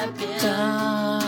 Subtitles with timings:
[0.00, 1.20] ただ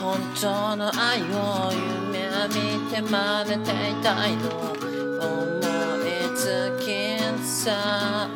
[0.00, 1.72] 本当の愛を
[2.12, 5.58] 夢見て真似ていたいの思
[5.98, 8.28] いつきさ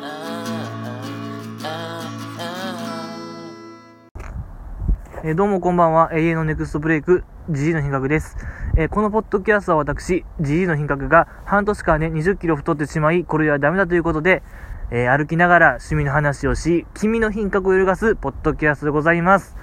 [5.23, 6.09] えどうもこんばんは。
[6.13, 8.35] 永遠のネクストブレイク、GG の品格です。
[8.75, 14.43] えこのポッドキャストは私、GG の品格が半年間ね、20キロ太ってしまい、これはダメだということで、
[14.91, 19.58] えー歩きながら趣味の話をし、君の品格を揺るがすポッドキャストでございます。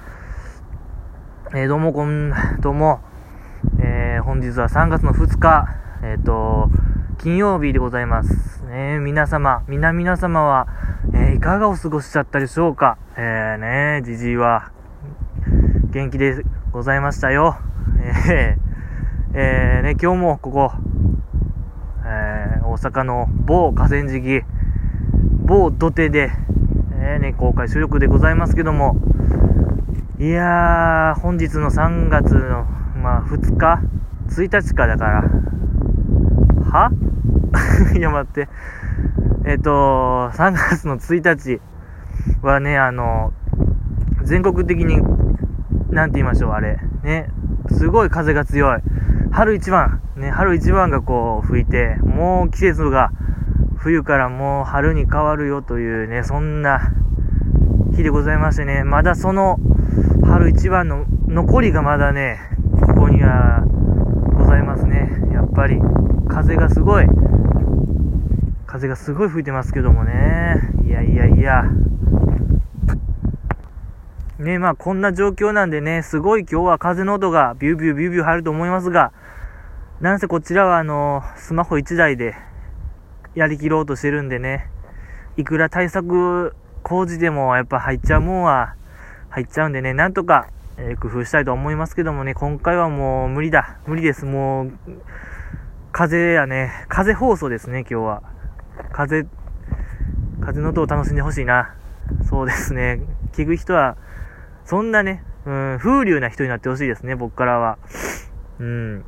[1.58, 3.00] えーどうもこん、どうも、
[3.80, 5.66] えー本日は3月の2日、
[6.02, 6.68] えっ、と、
[7.16, 8.62] 金曜日でございます。
[8.64, 10.68] ね、皆様、皆皆様は、
[11.14, 12.98] えーいかがお過ごしだったでしょうか？
[13.16, 14.70] えー、ね、じじいは、
[15.92, 17.56] 元気でございましたよ。
[18.28, 20.72] えー、えーね、今日もここ、
[22.04, 24.42] えー大阪の某河川敷、
[25.46, 26.30] 某土手で、
[27.00, 28.98] えーね、公開収録でございますけども、
[30.18, 32.64] いやー、本日の3月の、
[33.02, 33.82] まあ、2日
[34.28, 35.22] ?1 日かだから、
[36.70, 36.90] は？
[37.94, 38.48] いや、待って。
[39.44, 41.60] えっ、と、3月の1日
[42.40, 43.34] はね、あの、
[44.22, 45.02] 全国的に
[45.90, 46.78] なんて言いましょう、あれ。
[47.02, 47.28] ね。
[47.70, 48.80] すごい風が強い。
[49.32, 50.00] 春一番。
[50.16, 53.10] ね、春一番がこう吹いて、もう季節が
[53.76, 56.80] 冬からもう春に変わるよというね、そんな
[57.94, 59.60] 日でございましてね、まだその
[60.24, 62.38] 春一番の残りがまだね、
[62.86, 63.64] ここには
[64.34, 65.10] ございますね。
[65.32, 65.78] やっぱり
[66.28, 67.06] 風がすごい、
[68.66, 70.60] 風がすごい吹いてますけどもね。
[70.84, 71.64] いやいやいや。
[74.38, 79.12] ね、まあこんな状況なんでね、すごい今日は風の音がビュービュービュービュー入ると思いますが、
[80.00, 82.34] なんせこちらはあの、スマホ1台で
[83.34, 84.68] やりきろうとしてるんでね、
[85.38, 88.74] いくら対策工事でもやっぱ入っちゃうもんは
[89.36, 90.48] 入っちゃうんでね、なんとか、
[90.78, 93.76] えー工夫したいと思いますけどもね、今回はもう無理だ。
[93.86, 94.24] 無理です。
[94.24, 94.72] もう、
[95.92, 98.22] 風やね、風放送ですね、今日は。
[98.92, 99.26] 風、
[100.40, 101.74] 風の音を楽しんでほしいな。
[102.30, 103.02] そうですね。
[103.32, 103.98] 聞く人は、
[104.64, 107.76] そんなね、うん、風流な人になってほしいですね、僕からは。
[108.58, 109.04] うん。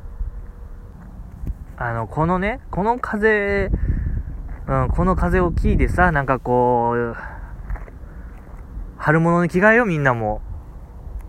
[1.75, 3.71] あの、このね、この風、
[4.67, 7.38] うん、この風を聞いてさ、なんかこう、
[8.99, 10.41] 春物に着替えよ、みんなも。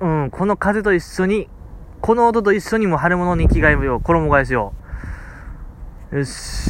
[0.01, 1.49] うん、この風と一緒に、
[2.01, 4.75] この音と一緒にも春物に着替えよう、衣替えしよ
[6.13, 6.19] う。
[6.19, 6.69] よし。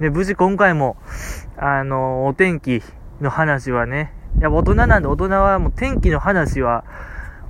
[0.00, 0.96] で、無事今回も、
[1.56, 2.82] あの、お天気
[3.20, 6.84] の話はね、いや、大人なんで大人はもう天気の話は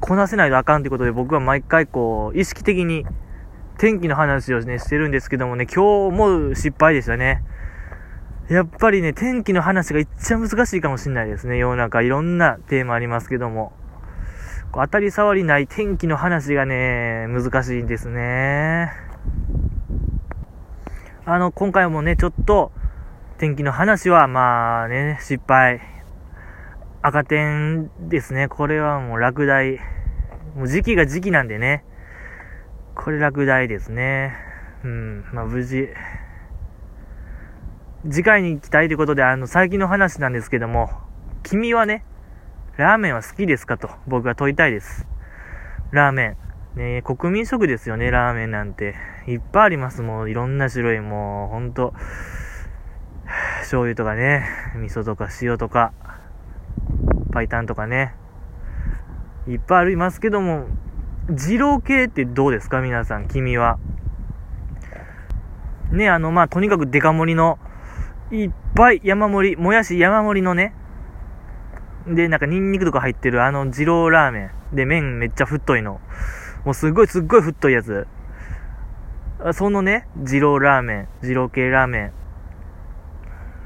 [0.00, 3.06] こなせないとあかんということで僕は毎回こう、意識的に
[3.78, 7.42] 天気の話をね、してるんですけどもね、今日も失敗でしたね。
[8.48, 11.58] やっぱりね、天気の話が一番難しいかもしれないですね。
[11.58, 13.72] 世の中いろんなテーマありますけども。
[14.72, 18.90] こう当たり障りない天気の話がね、難しいんですね。
[21.26, 22.72] あの、今回もね、ちょっと、
[23.36, 25.80] 天気の話は、まあね、失敗。
[27.02, 28.48] 赤点ですね。
[28.48, 29.78] これはもう落第。
[30.56, 31.84] もう時期が時期なんでね。
[32.94, 34.34] これ落第ですね。
[34.84, 35.88] うん、まあ無事。
[38.10, 40.90] 次回に行きたいということで、あの、最近の話なんですけども、
[41.42, 42.04] 君はね、
[42.76, 45.06] ラーメンは好きですかと僕は問いたいです。
[45.90, 46.36] ラーメン。
[46.78, 48.94] ね国民食ですよね、ラーメンなんて。
[49.26, 51.92] いっぱいあります、もういろんな種類、もうほんと。
[53.60, 55.92] 醤油とかね、味噌とか塩とか、
[57.32, 58.14] パイタンとかね。
[59.46, 60.66] いっぱいありますけども、
[61.28, 62.80] 二郎系ってどうですか？
[62.80, 63.78] 皆さん、君は。
[65.90, 67.58] ね、あの、まあ、とにかくデカ盛りの、
[68.30, 70.74] いっぱい山盛り、もやし山盛りのね、
[72.06, 74.76] で、なんかニンニクとか入ってるあの二郎ラーメン。
[74.76, 76.00] で、麺めっちゃ太いの。
[76.64, 78.06] もうすっごいすっごい太いやつ。
[79.52, 82.12] そのね、二郎ラーメン、二郎系ラーメン。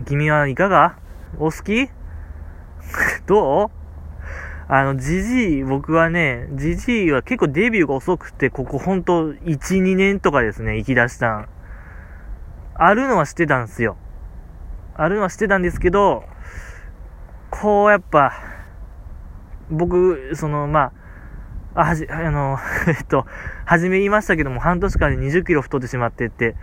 [0.06, 0.98] 君はいかが？
[1.38, 1.88] お好き？
[3.26, 3.70] どう？
[4.68, 11.48] あの、ジジイ、僕はね、ジジイは結構デビューが遅くて、ここほんと1、2年とかですね、行き出したん。
[12.74, 13.96] あるのは知ってたんですよ。
[14.94, 16.24] あるのは知ってたんですけど、
[17.50, 18.32] こうやっぱ、
[19.70, 20.92] 僕、その、ま
[21.74, 22.58] あ、あ、はじ、あの、
[22.88, 23.26] えっと、
[23.64, 26.54] 初め言いましたけども、半年間で20キロ太ってしまってって、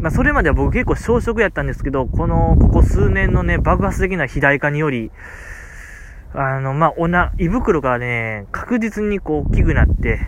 [0.00, 5.10] まあ、それまでは僕結構小食やったんですけど、この、ここ数年のね、爆発的な肥大化により、
[6.34, 10.20] あの、まあ、おな、胃袋がね、確実にこう大きくなって、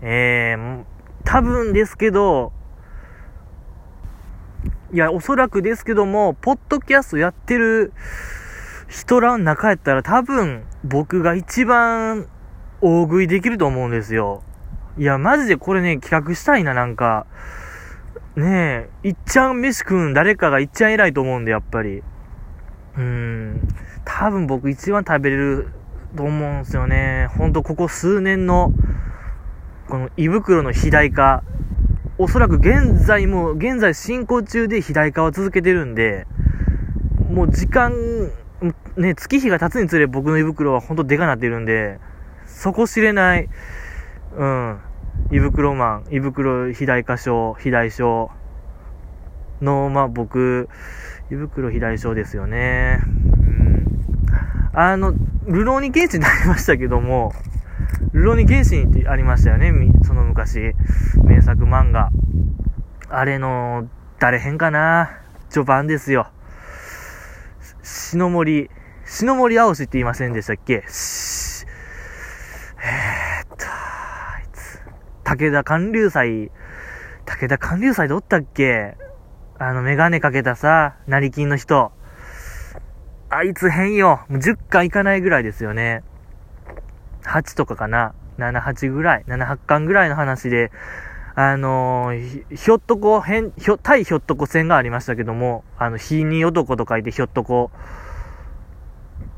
[0.00, 0.84] えー、
[1.24, 2.52] 多分ですけど、
[4.92, 7.94] いや、おそらくですけども、ポッドキャストやってる
[8.88, 12.26] 人らの中やったら多分僕が一番
[12.82, 14.42] 大食いできると思うんですよ。
[14.98, 17.24] いや、マジでこれね、企画したいな、なんか。
[18.36, 22.02] ねえ、いっちゃん飯食うん誰かがいっちゃん偉いと思うんで、やっぱり。
[22.98, 23.68] うーん。
[24.04, 25.68] 多分僕一番食べれる
[26.14, 27.30] と思うんですよね。
[27.38, 28.74] ほんとここ数年の、
[29.88, 31.42] この胃袋の肥大化。
[32.18, 36.26] おそらく現在も、現在進行中で肥大化を続けてるんで、
[37.30, 38.30] もう時間、
[38.96, 41.98] ね、月日が経つにつれ僕の胃袋はほんとでかなってるんで、
[42.46, 43.48] 底知れない、
[44.36, 44.78] うん、
[45.30, 48.30] 胃袋マン、胃袋肥大化症、肥大症
[49.62, 50.68] の、まあ僕、
[51.30, 53.00] 胃袋肥大症ですよね。
[53.04, 54.78] うん。
[54.78, 55.14] あの、
[55.46, 57.32] ルローニケンシンになりましたけども、
[58.12, 59.72] ルロニケンシンってありましたよね、
[60.04, 60.74] その昔。
[61.24, 62.10] 名作漫画。
[63.08, 65.18] あれの、誰編かな？
[65.50, 66.28] 序盤ですよ。
[67.82, 68.70] 篠森、
[69.04, 70.74] 篠森青しって言いませんでしたっけ？
[70.74, 70.84] えー、
[73.44, 74.80] っと、あいつ、
[75.24, 76.50] 武田寒流祭、
[77.26, 78.96] 武田寒流祭でおったっけ？
[79.58, 81.92] あの、メガネかけたさ、成金の人。
[83.30, 84.24] あいつ変よ。
[84.28, 86.02] もう10巻いかないぐらいですよね。
[87.24, 90.70] 8とかかな？7、8ぐらい？7、8巻ぐらいの話で、
[91.34, 97.70] あのー、ひょっとこ、変、ひょ、対ひょっとこ戦がありましたけども、あの、ひに男と書いてひょっとこ、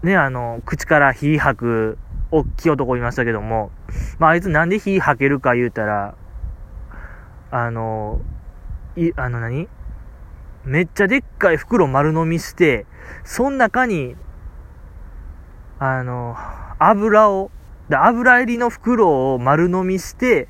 [0.02, 1.98] ね、あの、口から火吐く、
[2.30, 3.70] おっきい男いましたけども、
[4.18, 6.16] まあ、あいつなんで火吐けるか言うたら、
[7.50, 8.20] あの、
[8.96, 9.68] い、あの何？
[10.64, 12.86] めっちゃでっかい袋丸飲みして、
[13.22, 14.16] その中に、
[15.78, 16.36] あの、
[16.78, 17.50] 油を、
[17.88, 20.48] で油入りの袋を丸飲みして、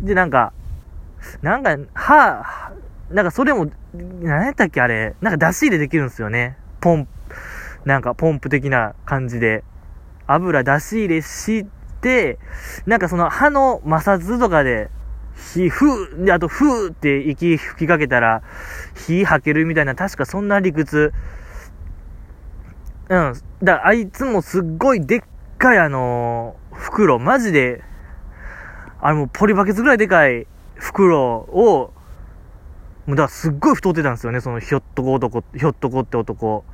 [0.00, 0.52] で、なんか、
[1.42, 2.72] なんか、は
[3.10, 6.56] なんかそれも、何やったっけあれ、なんか出し入れできるんですよね。
[6.80, 7.10] ポンプ、
[7.84, 9.64] なんかポンプ的な感じで。
[10.26, 11.66] 油出し入れし
[12.00, 12.38] て、
[12.84, 14.90] なんかその歯の摩擦とかで、
[15.36, 18.42] 火、ふー、で、あと、ふーって息吹きかけたら、
[18.94, 21.12] 火吐けるみたいな、確かそんな理屈。
[23.08, 23.34] うん。
[23.62, 25.20] だあいつもすっごいでっ
[25.58, 27.82] かいあのー、袋、マジで、
[29.00, 31.92] あれもうポリバケツぐらいでかい袋を、
[33.06, 36.64] もうだからすっごい太ってたんですよね、そのひょっとこ男、ひょっとこって男。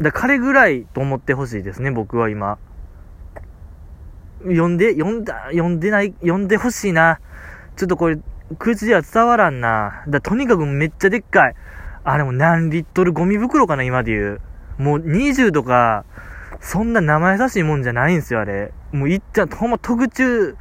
[0.00, 2.58] だ彼ぐらいと思ってほしいですね、僕は今。
[4.44, 7.18] 呼んで、呼んだ、呼んでない、呼んでほしいな。
[7.76, 8.18] ちょっとこれ、
[8.58, 10.04] 口では伝わらんな。
[10.08, 11.54] だとにかくめっちゃでっかい。
[12.04, 14.40] あれも何リットルゴミ袋かな、今で言う。
[14.78, 16.04] もう20とか、
[16.60, 18.72] そんな生優しいもんじゃないんですよ、あれ。
[18.92, 20.56] もういっちゃ、ほんま特注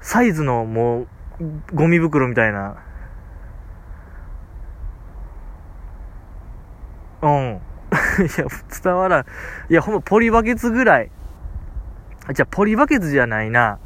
[0.00, 1.08] サイズのもう、
[1.74, 2.76] ゴミ袋みたいな。
[7.22, 7.60] うん。
[8.26, 8.46] いや、
[8.82, 9.24] 伝わらん。
[9.68, 11.10] いや、ほんまポリバケツぐらい。
[12.32, 13.78] じゃ、ポリバケツじゃないな。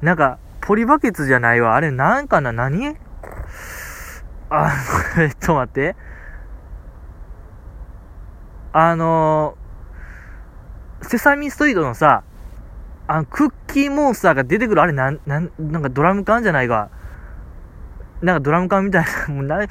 [0.00, 1.74] なんか、ポリバケツじゃないわ。
[1.76, 2.52] あれ、なんかな？
[2.52, 2.96] 何？
[4.50, 4.72] あ、
[5.18, 5.96] えっと待って。
[8.72, 9.56] あの、
[11.02, 12.24] セサミストリートのさ、
[13.06, 16.90] あの、クッキーモンスターが出てくる、あれ、なん、なん、なんかドラム缶じゃないか。
[18.22, 19.62] なんかドラム缶みたいな、 もうな、ご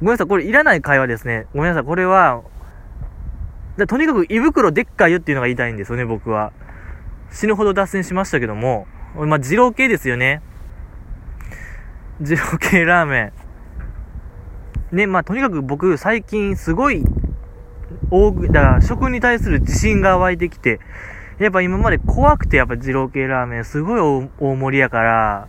[0.00, 1.46] めんなさい、これいらない会話ですね。
[1.54, 2.42] ごめんなさい、これは、
[3.76, 6.52] だとにかく胃袋でっかいよっていうのが言いたいんですよね、僕は。
[7.30, 10.42] 死ぬほど脱線しましたけども、まあ、二郎系ですよね。
[12.18, 13.32] 二郎系ラーメ
[14.92, 14.96] ン。
[14.96, 17.04] ね、まあ、とにかく僕、最近すごい、
[18.10, 20.80] 大、だから食に対する自信が湧いてきて、
[21.38, 25.48] やっぱ今まで怖くてやっぱ二郎系ラーメンすごい大盛りやから、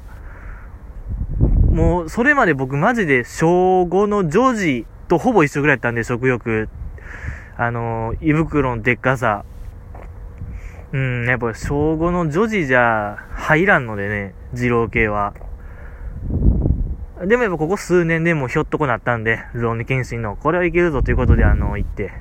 [1.71, 6.69] もうそれまで僕マジで小5の女児とほぼ一緒ぐらいやったんで食欲。
[7.57, 9.45] あの、胃袋のでっかさ。
[10.93, 15.33] うん、やっぱ小5の女児じゃ入らんのでね、二郎系は。
[17.25, 22.11] でもやっぱここ数年でもひょっとこなったんで、ローニ検診の、これはいけるぞということであの、行って。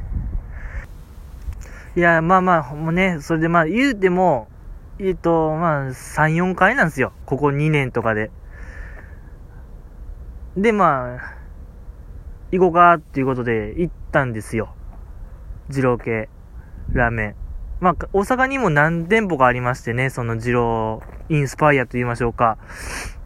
[1.96, 4.46] いや、まあまあ、もうね、それでまあ言うても、
[5.00, 7.12] えっと、まあ、3、4回なんですよ。
[7.26, 8.30] ここ2年とかで。
[10.56, 11.34] で、まあ、
[12.52, 14.74] 行こうかっていうことで行ったんですよ。
[15.68, 16.28] 二郎系
[16.92, 17.34] ラーメン。
[17.80, 22.58] まあ、大阪にも何店舗かありましてね、その二郎インスパイアと言いましょうか。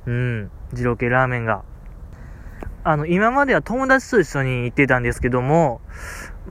[0.07, 1.65] うん、二郎系ラーメンが。
[2.85, 5.81] あの、今までは友達と一緒に行ってたんですけども、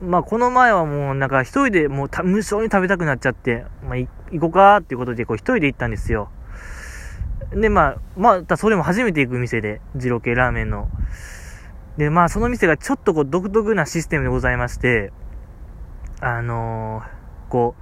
[0.02, 4.08] まあ、この前はもうなんか一人でもう無性に食べたくなっちゃって、まあ、行
[4.40, 6.30] こうかっていうことでこう一人で行ったんですよ。
[7.52, 10.88] で、まあ、またそれも初めて行く店で、二郎系ラーメンの。
[11.96, 15.12] で、まあ、その店がちょっとこう独特なシステムでございまして、
[16.20, 17.74] あのー、こ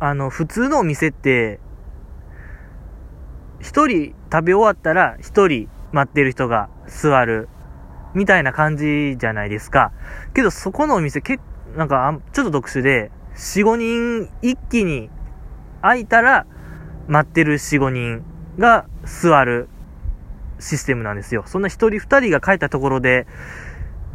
[0.00, 1.60] う、あの、普通のお店って、
[3.60, 7.48] 一人食べ終わったら一人待ってる人が座る
[8.14, 9.92] みたいな感じじゃないですか。
[10.34, 11.42] けどそこのお店結
[11.76, 15.08] なんかちょっと特殊で、4、5人一気に
[15.80, 16.46] 空いたら
[17.08, 18.24] 待ってる4、5人
[18.58, 19.68] が座る
[20.58, 21.44] システムなんですよ。
[21.46, 23.26] そんな1人2人が帰ったところで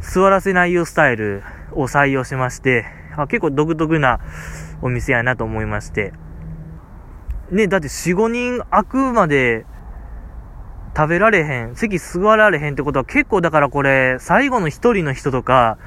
[0.00, 2.86] 座らせないよスタイルを採用しまして、
[3.16, 4.20] あ結構独特な
[4.82, 6.12] お店やなと思いまして。
[7.50, 9.66] ね、だって4、5人空くまで
[10.96, 15.78] 食べられへん、席座られへんってことは結構だからこれ、最後の一人の人とか、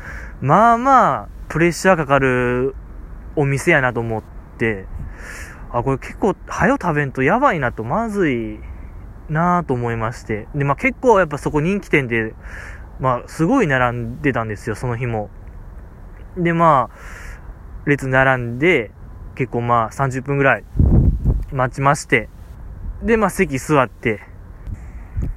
[0.41, 2.75] まあまあ、プレッシャーかかる
[3.35, 4.23] お店やなと思っ
[4.57, 4.85] て、
[5.71, 8.59] あ、これ結構、早食べんとやばいなと、まずい
[9.29, 10.47] なぁと思いまして。
[10.53, 12.33] で、まあ結構やっぱそこ人気店で、
[12.99, 15.29] まあすごい並んでたんですよ、その日も。
[16.37, 18.91] で、まあ、列並んで、
[19.35, 20.63] 結構まあ30分ぐらい
[21.51, 22.29] 待ちまして、
[23.01, 24.30] で、まあ席座って、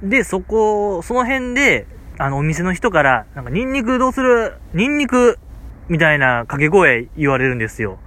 [0.03, 1.87] で、そこ、その辺で、
[2.17, 4.53] あの、お店の人から、なんか、ニンニクどうする？
[4.73, 5.37] ニンニク？
[5.87, 7.99] みたいな掛け声言われるんですよ。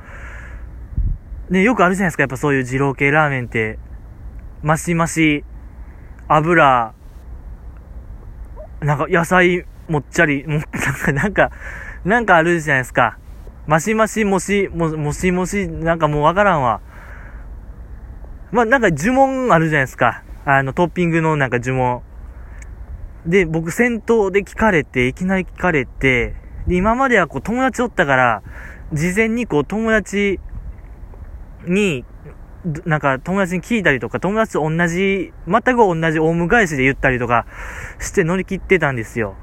[1.50, 3.78] ね、よくあるじゃないですか、やっぱそういう二郎系ラーメンって。
[4.62, 5.44] マシマシ、
[6.26, 6.92] 油、
[8.80, 11.50] なんか野菜もっちゃり、も、なんか、なんか、
[12.04, 13.18] なんかあるじゃないですか。
[13.66, 16.80] マシマシ、もし、も、もしもし、なんかもうわからんわ。
[18.50, 20.22] まあ、なんか呪文あるじゃないですか。
[20.50, 22.00] あの、トッピングのなんか呪文。
[23.26, 26.36] で、僕先頭で聞かれて、いきなり聞かれて、
[26.66, 28.42] で、今まではこう友達おったから、
[28.94, 30.40] 事前にこう友達
[31.66, 32.06] に、
[32.86, 37.44] なんか友達に聞いたりとか、友達と同じ、全く同じオウム返しで言ったりとか
[38.00, 39.34] して乗り切ってたんですよ。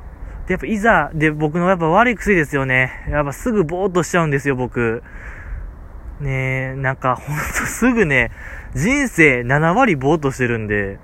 [0.48, 3.06] で、やっぱいざ、で、僕のやっぱ悪い癖ですよね。
[3.12, 5.04] やっぱすぐぼーっとしちゃうんですよ、僕。
[6.20, 8.32] ねえ、なんかほんとすぐね、
[8.76, 11.00] 人生7割ぼーっとしてるんで、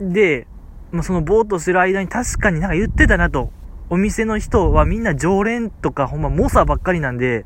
[0.00, 0.46] で、
[0.90, 3.50] まあ、そのぼーっとしてる間に確かになんか言ってたなと。
[3.90, 7.44] お店の人はみんな常連とかほんま猛者ばっかりなんで、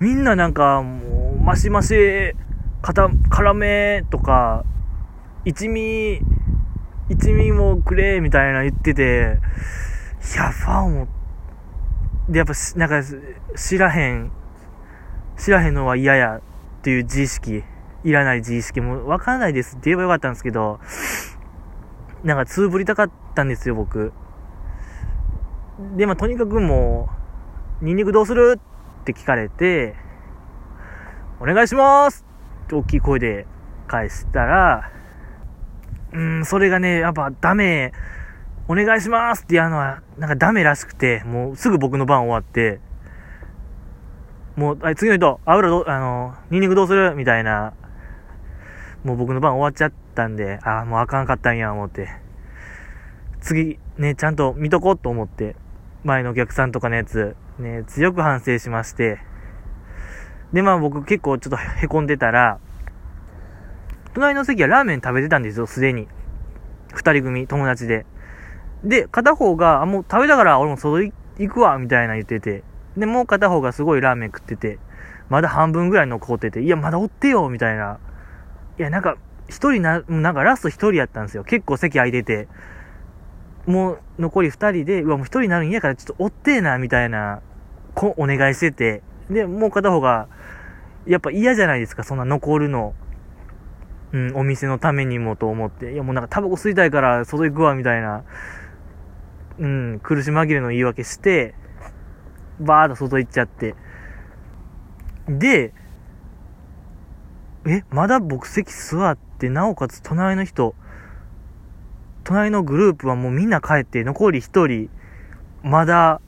[0.00, 2.34] みんななんかもう、マシマシ、
[2.82, 4.64] かた、辛めとか、
[5.44, 6.20] 一味、
[7.08, 9.38] 一味もくれ、みたいな言ってて、
[10.34, 11.08] いや、ファンも、
[12.28, 13.02] で、やっぱ、なんか、
[13.56, 14.30] 知らへん、
[15.36, 16.40] 知らへんのは嫌やっ
[16.82, 17.64] ていう自意識、
[18.04, 19.76] いらない自意識もわからないです。
[19.76, 20.80] って言えばよかったんですけど、
[22.24, 24.12] なんかつぶりたかったんですよ、僕。
[25.96, 27.08] で、まあ、とにかくも
[27.80, 28.60] う、ニンニクどうする？
[29.00, 29.96] って聞かれて、
[31.40, 32.24] お願いします！
[32.66, 33.46] って大きい声で
[33.88, 34.92] 返したら、
[36.12, 37.92] うん、それがね、やっぱダメ、
[38.68, 39.42] お願いします！
[39.42, 42.80] ってやるのは、なんかダメらしくて、もうすぐ僕の番終わって、
[44.54, 47.16] もう、はい、次の人、油ど、あの、ニンニクどうする？
[47.16, 47.72] みたいな、
[49.04, 52.08] もう僕の番終わっちゃったんで、ああ、もうあかんかったんや、思って。
[53.40, 55.56] 次、ね、ちゃんと見とこうと思って、
[56.04, 59.18] 前のお客さんとかのやつ、ね、強く反省しまして、
[60.52, 62.58] で、まあ僕結構ちょっと凹んでたら、
[64.14, 66.06] 隣の席はラーメン食べてたんですよ、すでに。
[66.92, 68.04] 二人組、友達で。
[68.84, 71.12] で、片方が、あ、もう食べたから俺も外行
[71.48, 72.62] くわ、みたいな言ってて。
[72.96, 74.78] で、もう片方がすごいラーメン食ってて、
[75.30, 77.98] まだ半分ぐらい残ってて、いや、まだおってよ、みたいな。
[78.78, 79.16] いや、なんか、
[79.48, 81.44] 一人な、なんかラスト一人やったんですよ。
[81.44, 82.48] 結構席空いてて。
[83.66, 87.40] もう残り二人で、うわ、もう一人になるんやからちょっとおってえな、みたいな、
[87.94, 89.02] こ、お願いしてて。
[89.30, 90.28] で、もう片方が、
[91.06, 92.94] やっぱ嫌じゃないですか、そんな残るの。
[94.12, 95.92] うん、お店のためにもと思って。
[95.92, 98.24] いや、もうなんかタバコ吸いたいから外行くわ、みたいな。
[99.58, 101.54] うん、苦し紛れの言い訳して、
[102.60, 103.74] バーッと外行っちゃって。
[105.28, 105.72] で、
[107.66, 110.74] え、まだ僕席座って、なおかつ隣の人、
[112.24, 114.90] 隣のグループはもうみんな帰って、残り1人、
[115.62, 116.20] まだ、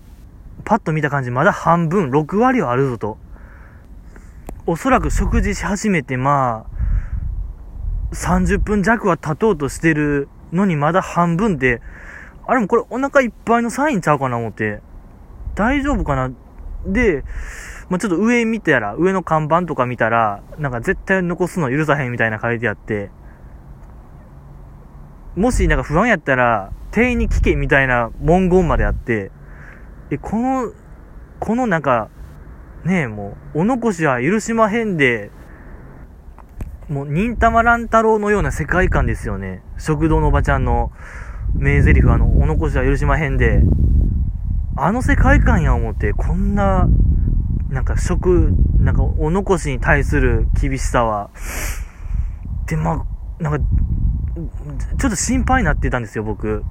[0.65, 3.19] パッと見た感じ、まだ半分、6割はあるぞと。
[4.67, 11.83] おそらく食事し始めて、まあ、30分弱は経とうとしてるのにまだ半分で、
[12.47, 14.81] あれもこれお腹いっぱいのサインちゃうかな思って。
[15.55, 16.31] 大丈夫かな？
[16.87, 17.25] で、
[17.89, 23.11] まあ、ちょっと上見たら、上の看板とか見たら、なんか絶対残すの許さへんみたいな書いてあって、
[25.37, 29.31] もしなんか不安やったら、店員に聞けみたいな文言まであって、
[30.09, 30.73] で、この、
[31.41, 32.09] このなんか、
[32.85, 35.31] ねえ、もう、お残しは許しまへんで、
[36.89, 39.63] もう、忍たま乱太郎のような世界観ですよね。
[39.79, 40.93] 食堂のおばちゃんの
[41.55, 43.63] 名台詞あの、お残しは許しまへんで、
[44.77, 46.89] あの世界観や思って、こんな、
[47.75, 51.31] なんか食、なんかお残しに対する厳しさは、
[52.67, 53.05] で、ま
[53.39, 53.59] あ、なんか、
[54.99, 56.65] ちょっと心配になってたんですよ、僕。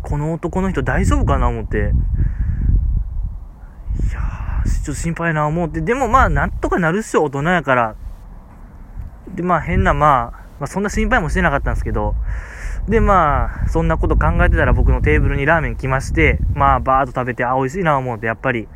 [0.00, 1.76] この男の人大丈夫かな思って。
[1.76, 5.82] いやー、ちょっと心配な思って。
[5.82, 7.94] でもまあ、なんとかなるっしょ、大人やから。
[9.34, 12.14] で、まあ変な、まあ、まあそんな心配もしてなかったんですけど、
[12.88, 18.66] で、まあ、そんなこと考えてたら僕のテーブルにラーメン来まして、まあ、バーっと食べて、あ、美味しいな思うて、やっぱり、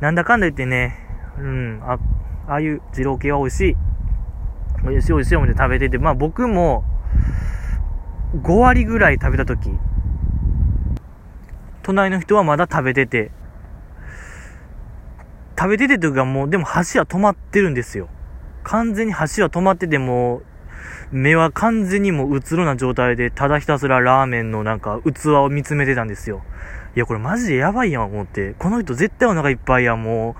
[0.00, 0.96] なんだかんだ言ってね、
[1.38, 1.98] うん、あ、
[2.48, 3.76] ああいう二郎系は美味しい。
[4.84, 6.84] 美味しい美味しい思って食べてて、まあ僕も、
[8.42, 9.70] 5割ぐらい食べたとき、
[11.82, 13.30] 隣の人はまだ食べてて、
[15.58, 18.08] 食べててというかもう、でも箸は止まってるんですよ。
[18.62, 20.42] 完全に箸は止まってても、
[21.10, 26.42] 目は完全にもううつろな状態で、ただひたすらラーメンのなんか器を見つめてたんですよ。
[26.98, 28.56] いや、これマジでやばいやん、思って。
[28.58, 30.34] この人絶対お腹いっぱいやん、も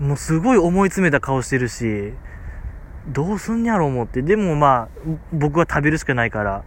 [0.00, 0.04] う。
[0.04, 2.14] もうすごい思い詰めた顔してるし、
[3.06, 4.22] どうすんやろ思って。
[4.22, 4.88] でもまあ、
[5.30, 6.64] 僕は食べるしかないから、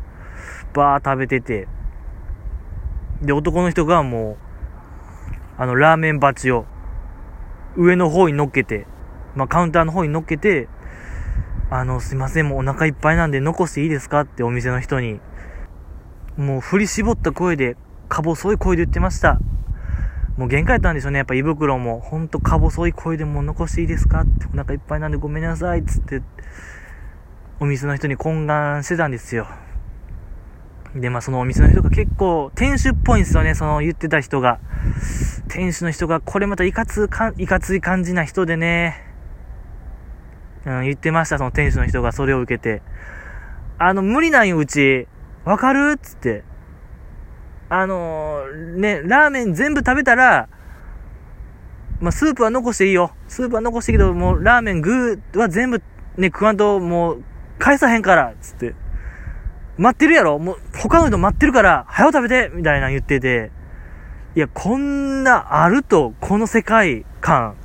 [0.76, 1.68] バー食べてて。
[3.24, 4.38] で、男の人がもう、
[5.58, 6.68] あの、ラーメン鉢を、
[7.76, 8.86] 上の方に乗っけて、
[9.36, 10.68] まあ、カウンターの方に乗っけて、
[11.72, 15.20] あの、すいません、もうお腹いっぱいなんで残していいですかってお店の人に、
[16.38, 19.40] もう振り絞った声で、か細い声で言ってました。
[20.38, 21.20] もう限界やったんでしょうね。
[21.20, 26.22] やっぱ胃袋も、ほんとか細い声でもう残していいですかって、お腹いっぱいなんでごめんなさい、つって、
[27.60, 29.48] お店の人に懇願してたんですよ。
[30.94, 34.60] で、まあそのお店の人が結構、店主っぽいんですよね、その言ってた人が。
[35.48, 39.02] 店主の人が、これまたいかつか、いかつい感じな人でね、
[40.66, 42.82] うん、言ってました、その店主の人がそれを受けて。
[43.78, 45.08] あの、無理なんよ、うち。
[45.46, 46.44] わかるつって。
[47.70, 50.50] あのー、ね、ラーメン全部食べたら、
[52.00, 53.12] まあ、スープは残していいよ。
[53.28, 55.82] スープは残していいけど、もうラーメン、具は全部
[56.18, 57.24] ね、食わんと、もう、
[57.60, 58.76] 返さへんから、つって。
[59.78, 63.52] 待ってるやろもう、他の人待ってるから、早食べてみたいな言ってて。
[64.36, 67.56] いや、こんなあると、この世界観。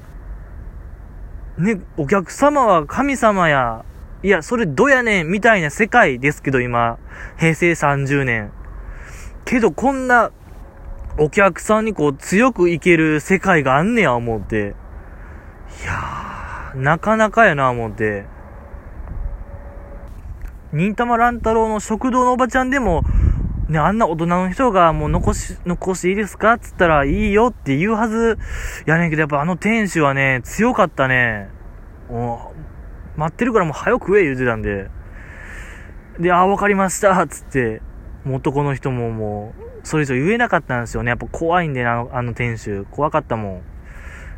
[1.58, 3.84] ね、お客様は神様や、
[4.22, 6.98] いや、それどやねん、みたいな世界ですけど、今、
[7.36, 8.52] 平成30年。
[9.44, 10.30] けど、こんな、
[11.18, 14.74] お客さんにこう、強くいける世界があんねや、思って。
[15.82, 18.24] いやー、なかなかやな、思って。
[20.72, 23.02] 忍たま乱太郎の食堂のおばちゃんでも、
[23.68, 28.38] ね、あんな大人の人がもう残し、残していいですかっつったらいいよって言うはず
[28.86, 31.48] やねんけど、やっぱあの店主はね、強かったね。
[32.08, 32.52] も
[33.16, 34.88] う、待ってるからもう早く食え言うてたんで。
[36.18, 37.82] で、あ、わかりましたつって、
[38.26, 41.10] 男の人ももう、それ以上言えなかったんですよね。
[41.10, 42.84] やっぱ怖いんで、あの、あの店主。
[42.90, 43.62] 怖かったもん。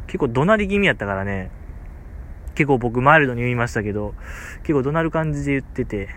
[0.07, 1.51] 結構怒鳴り気味やったからね。
[2.55, 4.15] 結構僕マイルドに言いましたけど、
[4.63, 6.09] 結構怒鳴る感じで言ってて、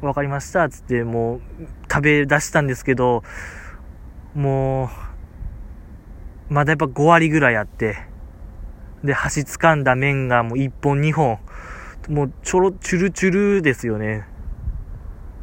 [0.00, 1.40] わかりましたつってもう
[1.90, 3.22] 食べ出したんですけど、
[4.34, 4.90] も
[6.50, 7.98] う、まだやっぱ5割ぐらいあって、
[9.04, 11.38] で、箸掴んだ麺がもう1本2本、
[12.08, 14.24] もうちょろ、チュルチュルですよね。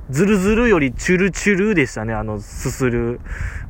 [0.09, 3.19] ズルズルよりチュルチュルでしたね、あの、すする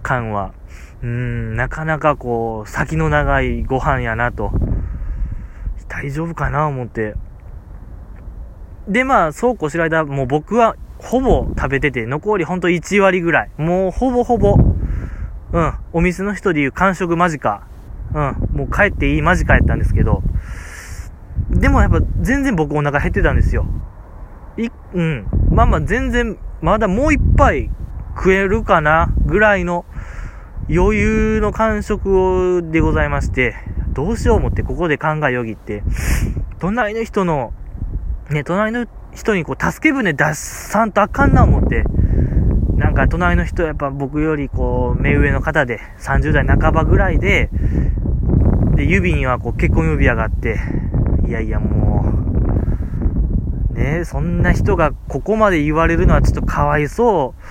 [0.03, 0.53] 感は。
[1.01, 4.51] うん、なかなかこう、先の長いご飯やなと。
[5.87, 7.15] 大丈夫かな思って。
[8.87, 13.51] で、まあ、そうこうしてる間、もう僕はほぼ食べてて、残りほんと1割ぐらい。
[13.57, 14.57] もうほぼほぼ、
[15.53, 17.61] うん、お店の人で言う完食間近。
[18.13, 20.21] うん、もう帰っていい間近やったんですけど、
[21.49, 23.65] でもやっぱ全然僕お腹減ってたんですよ。
[24.57, 25.27] い、うん。
[25.49, 27.69] まあまあ全然、まだもう一杯
[28.15, 29.85] 食えるかなぐらいの
[30.69, 33.55] 余裕の感触でございまして、
[33.93, 35.83] どうしよう思ってここで考えよぎって、
[36.59, 37.53] 隣の人の、
[38.29, 41.83] ね、隣の人にこう助け舟出さんとあかんな思って、
[42.75, 47.49] なんか隣の人やっぱ僕よりこう目上の方で30代半ばぐらいで、
[48.75, 50.59] で、指にはこう結婚指輪があって、
[51.27, 52.54] いやいやもう、
[53.75, 57.41] ねそんな人がここまで言われるのはちょっとかわいそう。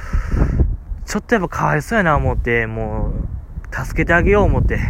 [1.06, 3.12] ちょっとやっぱかわいそうやな思って、も
[3.70, 4.80] う、助けてあげよう思って。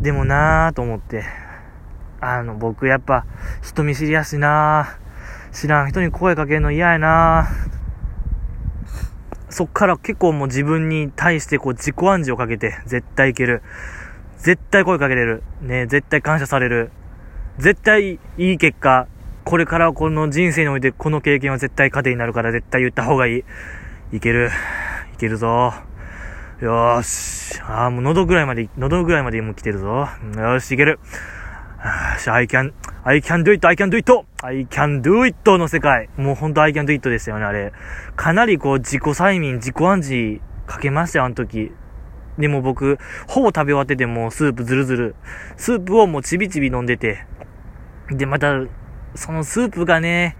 [0.00, 1.24] でもなぁと思って。
[2.20, 3.26] あの、僕やっぱ、
[3.62, 5.54] 人見知りやしなぁ。
[5.54, 7.72] 知らん人に声かけるの嫌やなぁ。
[9.50, 13.62] そっから結構もう自分に対してこう自己暗示をかけて、絶対いける。
[14.38, 15.42] 絶対声かけれる。
[15.60, 16.90] ね、絶対感謝される。
[17.58, 19.06] 絶対いい結果。
[19.44, 23.44] これからこの人生においてこの経験は絶対糧になるから絶対言った方がいい。
[24.12, 24.50] いける。
[25.14, 25.72] いけるぞ。
[26.60, 27.60] よーし。
[27.62, 29.86] あーもう喉ぐらいまで、喉ぐらいまでもう来てるぞ。
[29.86, 30.92] よーし、いける。
[30.92, 30.98] よ
[32.18, 34.12] し、I can, I can do it, I can do it!
[34.42, 36.08] I can do it の世界。
[36.16, 37.72] もうほんと I can do it でしたよね、あれ。
[38.14, 41.72] かなりこう自己催眠、自己暗示かけましたよ、あの時。
[42.38, 45.14] でも僕、ほぼ食べ終わっててもスープずるずる。
[45.56, 47.26] スープをもうちびちび飲んでて。
[48.10, 48.54] で、また、
[49.14, 50.36] そのスープがね、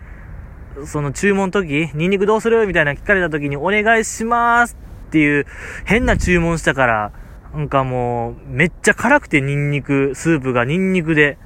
[0.87, 2.67] その注文時、ニンニクどうする？
[2.67, 4.77] みたいな聞かれた時にお願いします
[5.09, 5.47] っていう
[5.85, 7.13] 変な注文したから、
[7.55, 11.37] なんかもう、めっちゃ辛くてニンニク、スープがニンニクで、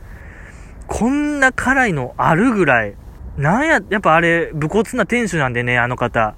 [0.87, 2.95] こんな辛いのあるぐらい。
[3.37, 6.37] なんや、やっぱあれ、武骨な店主なんでね、あの方。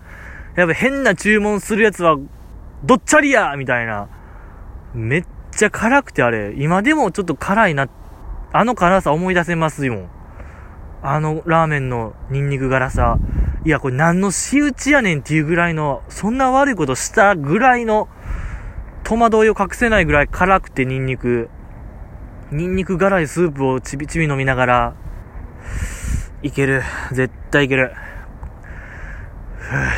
[0.57, 2.17] やっぱ変な注文するやつは、
[2.83, 4.09] どっちゃりやみたいな。
[4.95, 7.89] めっちゃ辛くてあれ、今でもちょっと辛いな、
[8.53, 10.09] あの辛さ思い出せますよ。
[11.03, 13.19] あのラーメンのニンニク辛さ。
[13.65, 18.09] いや、これ何の仕打ちやねんっていうぐらいの、そんな悪いことしたぐらいの、
[19.05, 21.49] 戸惑いを隠せないぐらい辛くてニンニク。
[22.51, 24.95] ニンニク辛いスープをちびちび飲みながら、
[26.43, 26.83] いける。
[27.13, 27.83] 絶対いける。
[27.83, 27.91] よ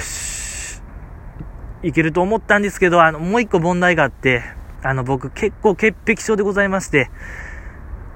[0.00, 0.80] し。
[1.82, 4.42] いけると思ったんですけど、あの、もう一個問題があって、
[4.82, 7.10] あの、僕結構潔癖症でございまして、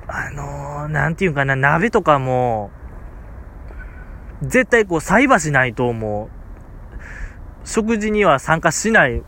[0.06, 2.70] あのー、なんていうかな、鍋とかも、
[4.42, 6.28] 絶対こう、菜箸ないとも
[7.62, 9.22] う、食事には参加しない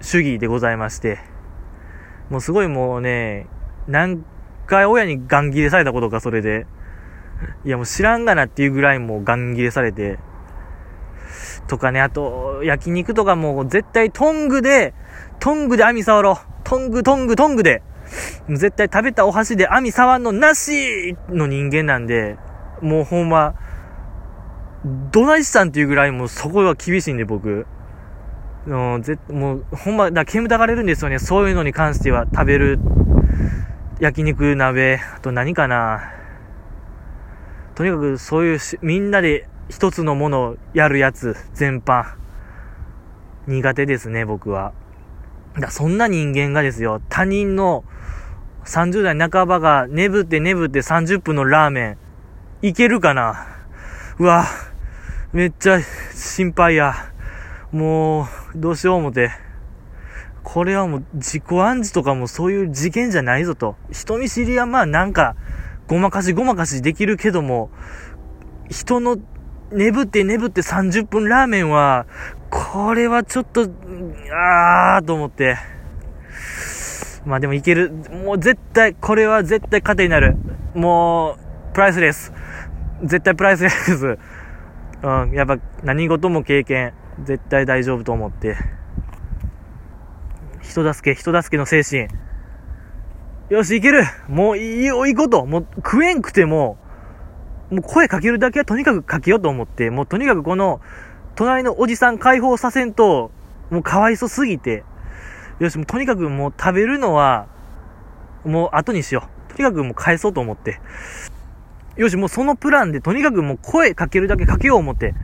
[0.00, 1.18] 主義でございまして、
[2.28, 3.46] もうすごいもうね、
[3.88, 4.24] 何
[4.66, 6.66] 回親にガン切れされたことか、それで。
[7.64, 10.18] いやもう知らんがなっていうぐらいもうガン切れされて、
[11.66, 14.94] とかね、あと、焼肉とかも絶対トングで、
[15.40, 16.36] トングで網触ろう。
[16.64, 17.82] トング、トング、トングで。
[18.48, 22.36] 絶対食べたお箸で網触んのなしの人間なんで、
[22.80, 23.54] もうほんま、
[25.10, 27.66] どないしたんっていうぐらいもうそこは厳しいんで僕。
[28.66, 31.18] うん、ぜもう、ほんま、だ煙たがれるんですよね。
[31.18, 32.78] そういうのに関しては食べる
[34.00, 36.12] 焼肉鍋、あと何かな。
[37.74, 42.14] とにかくそういう、みんなで一つのものをやるやつ、全般。
[43.46, 44.72] 苦手ですね、僕は。
[45.58, 47.84] だそんな人間がですよ、他人の
[48.66, 51.98] 30代半ばが眠って眠って30分のラーメン、
[52.62, 53.46] いけるかな？
[54.18, 54.44] うわ、
[55.32, 55.80] めっちゃ
[56.12, 56.94] 心配や。
[57.72, 58.26] もう、
[58.56, 59.30] どうしよう思て。
[60.42, 63.76] これはもう自己暗示とかもそういう事件じゃないぞと。
[63.90, 65.36] 人見知りはまあなんか、
[65.88, 67.70] ごまかしごまかしできるけども、
[68.70, 69.18] 人の
[69.70, 72.06] 眠って眠って30分ラーメンは、
[72.50, 73.68] これはちょっと、
[74.32, 75.56] あーと思って。
[77.26, 77.90] まあでもいける。
[78.24, 80.36] もう絶対、これは絶対糧になる。
[80.74, 82.32] もう、プライスレス。
[83.02, 84.18] 絶対プライスレス。
[85.02, 86.94] うん、やっぱ何事も経験。
[87.24, 88.56] 絶対大丈夫と思って。
[90.62, 92.08] 人助け、人助けの精神。
[93.48, 95.46] よし、いけるもういいよ、行こうと。
[95.46, 96.78] もう食えんくても、
[97.70, 100.80] もう声かけるだけはとにかくかけようと思って、もうとにかくこの、
[101.34, 103.32] 隣のおじさん解放させんと、
[103.70, 104.84] もうかわいそすぎて、
[105.58, 107.46] よし、もうとにかくもう食べるのは、
[108.44, 109.52] もう後にしよう。
[109.54, 110.80] とにかくもう返そうと思って。
[111.96, 115.14] よし、もうそのプランでとにかくもう声かけるだけかけよう思って。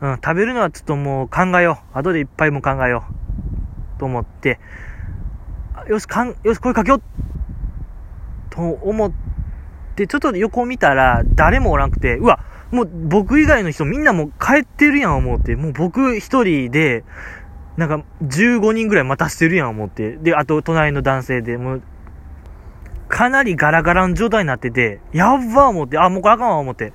[0.00, 1.98] うん、食べるのはちょっともう考えよう。
[1.98, 3.04] 後でいっぱいも考えよ
[3.96, 3.98] う。
[3.98, 4.58] と思って、
[5.88, 7.02] よし、かん、よし、声かけよう
[8.50, 9.12] と思っ
[9.94, 17.04] て、ちょっと横見たら誰もおらんくて、うわ、もう僕以外の人みんなもう帰ってるやん思って、もう僕一人で、
[17.76, 21.82] なんか15人ぐらい待たしてるやん思って、で、あと隣の男性で、もう、
[23.08, 26.92] かなりガラガラの状態になってて、やっば思って、あ、もうこれあかんわ思って。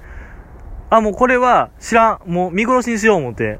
[0.89, 3.59] あ、もうこれは知らん、もう見殺しにしよう思って。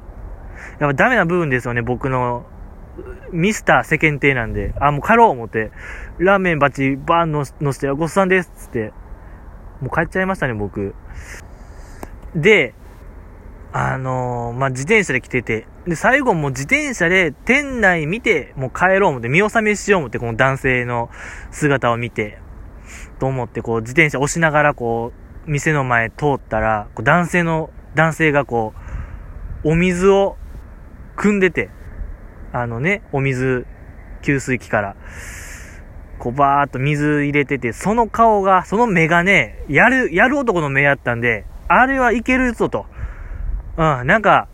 [0.78, 2.46] やっぱダメな部分ですよね、僕の。
[3.32, 5.70] ミスター世間体なんで、あ、もう帰ろう思って。
[6.18, 8.92] ラーメンバチバーンののして、ごっさんですつって。
[9.80, 10.94] もう帰っちゃいましたね、僕。
[12.34, 12.74] で、
[13.72, 21.08] あのー、まあ、自転車で来てて、で、最後も自転車で店内見て、もう帰ろう思って、見納めしよう思って、この男性の
[21.52, 22.38] 姿を見て、
[23.20, 25.12] と思って、こう、自転車押しながら、こ
[25.46, 28.74] う、店の前通ったら、こう男性の、男性がこ
[29.64, 30.36] う、お水を
[31.16, 31.70] 汲んでて、
[32.52, 33.66] あのね、お水、
[34.22, 34.96] 給水器から、
[36.18, 42.86] こうバーっと水入れてて、その顔が、その目がね、やる、やる男の目やったんで、あれはいけるぞと。
[43.80, 44.46] うん、なんか、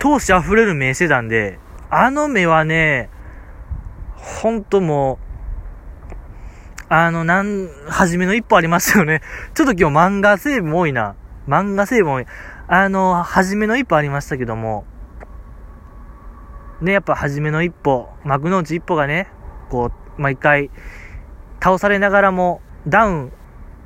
[0.00, 3.10] 闘志溢れる目してたんで、あの目はね、
[4.16, 5.20] ほんとも
[6.10, 9.22] う、あの、なん、初めの一歩ありますよね。
[9.54, 11.14] ちょっと今日漫画成分多いな。
[11.46, 12.26] 漫画成分多い。
[12.66, 14.84] あの、初めの一歩ありましたけども、
[16.80, 19.28] ね、やっぱ初めの一歩、幕の内一歩がね、
[19.70, 20.72] こう、毎回、
[21.62, 23.32] 倒されながらも、ダウン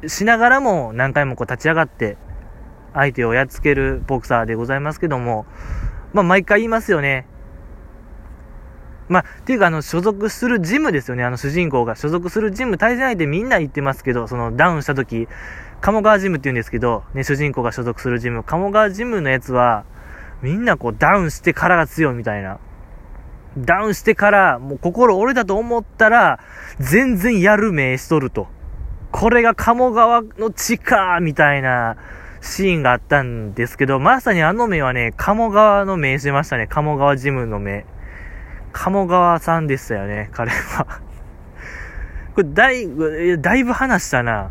[0.06, 2.16] しながらも何回もこう立ち上がって、
[2.94, 5.46] 相手をやっつけるボクサーでございますけども、
[6.12, 7.26] まあ毎回言いますよね。
[9.08, 11.24] まあ、っていうかあの、所属するジムですよね。
[11.24, 15.28] あの主人公が所属するジム、対戦相手みんな言ってますけど、そのダウンした時、
[15.80, 19.84] 鴨川ジムって言うんですけど、ね、主人公が所属するジム、鴨川ジムのやつは、
[20.42, 22.58] みんなこうダウンしてからが強いみたいな。
[23.56, 26.38] ダウンしてから、もう心折れたと思ったら、
[26.78, 28.46] 全然やる目しとると。
[29.10, 31.96] これが鴨川の地か、みたいな
[32.40, 36.66] シーンがあったんですけど、まさにあの目はね、鴨川の目しましたね。
[36.66, 37.84] 鴨川ジムの目。
[38.72, 40.86] 鴨川さんでしたよね、彼は。
[42.34, 44.50] これだいぶ、だいぶ話したな。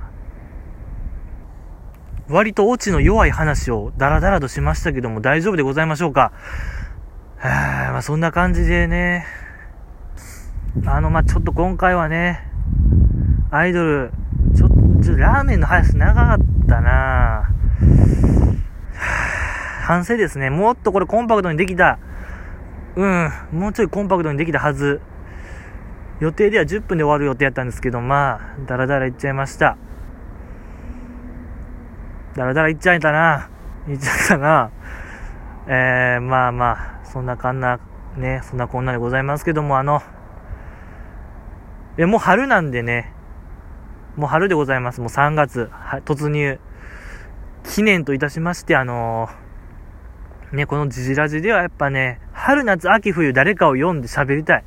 [2.30, 6.34] 割とオチの弱い話をダラダラとしましたけども大丈夫でございましょうか。
[7.38, 9.26] はまあそんな感じでね、
[10.86, 12.44] あの、まあちょっと今回はね、
[13.50, 14.12] アイドル、
[14.56, 14.76] ちょっと、
[15.16, 17.50] ラーメンの話長かったな
[19.88, 20.50] 反省ですね。
[20.50, 22.00] もっとこれコンパクトにできた。
[22.96, 25.02] うん、もうちょいコンパクトにできたはず。
[26.20, 29.78] 予定では10分で終わる予定やったんですけど、まあ、だらだらいっちゃいました。
[32.36, 33.50] だらだらいっちゃいたな。
[33.88, 34.72] いっちゃったな。
[35.68, 37.80] えー、まあまあ、そんなかんな、
[38.18, 40.02] ね、そんなこんなでございますけども、あの、
[41.98, 43.14] え、もう春なんでね、
[44.16, 45.02] もう春でございます。
[45.02, 45.70] もう3月、
[46.06, 46.60] 突入。
[47.70, 54.64] 記念といたしまして、あのー、ね、このジジラジではやっぱね、春夏秋冬誰かを読んで喋りたい。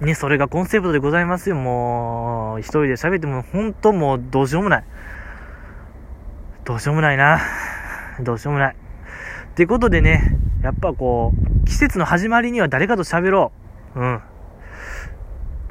[0.00, 1.56] ね、それがコンセプトでございますよ。
[1.56, 4.84] もう、一人で喋っても、ほんともうどうしようもない。
[6.64, 7.40] どうしようもないな。
[8.20, 8.74] どうしようもない。
[8.74, 13.52] ってことでね、やっぱこう、季節の始まりには誰かと喋ろ
[13.94, 14.00] う。
[14.00, 14.20] うん。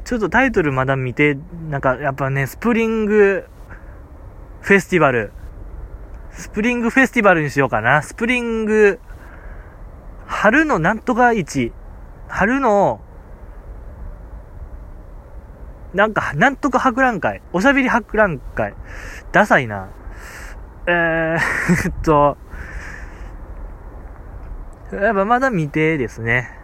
[0.04, 1.38] ちょっとタイトルまだ見て、
[1.68, 3.46] なんかやっぱね、スプリング
[4.60, 5.32] フェスティバル。
[6.32, 8.02] スプリングフェスティバルにしようかな。
[8.02, 9.00] スプリング、
[10.26, 11.72] 春のなんとか市。
[12.28, 13.00] 春の、
[15.92, 17.42] なんか、なんとか博覧会。
[17.52, 18.74] おしゃべり博覧会。
[19.32, 19.88] ダサいな。
[20.86, 22.38] えー、 っと、
[24.92, 26.56] やっぱまだ未定ですね。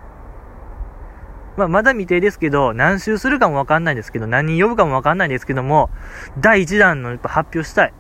[1.57, 5.91] まあ、まだ未定ですけど、何周するかもわかんないですけど、何人呼ぶかもわかんないですけども、
[6.39, 7.95] 第1弾のやっぱ発表したい。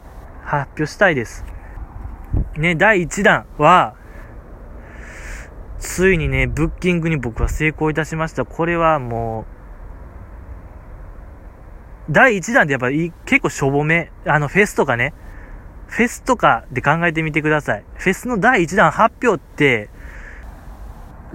[0.44, 1.44] 発表したいです。
[2.56, 3.94] ね、第1弾は、
[5.78, 8.44] ついにね、ブッキングに僕は成功いたしました。
[8.44, 9.46] これはも
[12.08, 15.12] う、第1弾でやっぱり結構しょぼめ、あのフェスとかね、
[15.88, 17.84] フェスとかで考えてみてください。
[17.94, 19.90] フェスの第1弾発表って、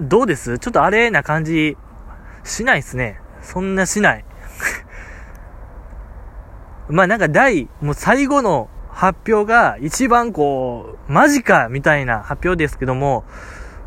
[0.00, 0.58] どうです？
[0.58, 1.76] ちょっとあれな感じ、
[2.44, 3.20] しないっすね。
[3.42, 4.24] そんなしない。
[6.88, 13.24] まあなんか第、もう最後の発表が一番こう、マジかみたいな発表ですけども、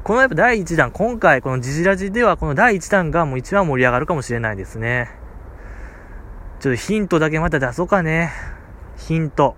[0.03, 5.09] このやっぱ第1弾、今回このジジラジではこの第1弾がもう一番盛り上がるかもしれないですね。
[6.59, 8.31] ちょっとヒントだけまた出そうかね。
[8.97, 9.55] ヒント。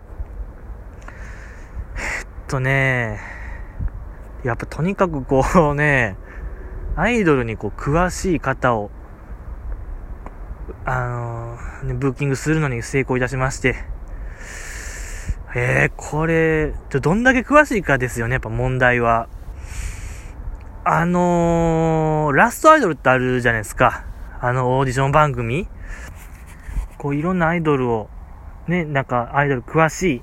[1.97, 3.19] えっとね、
[4.43, 6.17] やっぱとにかくこうね、
[6.95, 8.91] アイドルにこう詳しい方を、
[10.85, 13.75] あのー、ブッキングするのに成功いたしまして、
[15.59, 19.27] えー、これ、どんだけ詳しいかですよね、やっぱ問題は。
[20.85, 24.05] あのー、ラストアイドルってあるじゃないですか。
[24.39, 25.67] あの、オーディション番組。
[26.99, 28.07] こう、いろんなアイドルを、
[28.67, 30.21] ね、なんか、アイドル詳しい、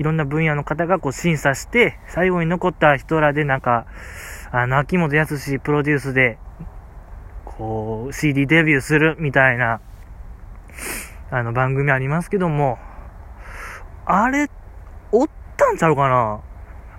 [0.00, 3.86] いろんな分野の方がこう審査して、最後に残った人らでなんか、
[4.50, 6.36] あの、秋元康プロデュースで、
[7.46, 9.80] こう、CD デビューするみたいな、
[11.30, 12.78] あの、番組ありますけども、
[14.04, 14.50] あれ、
[15.12, 16.40] おったんちゃうかな？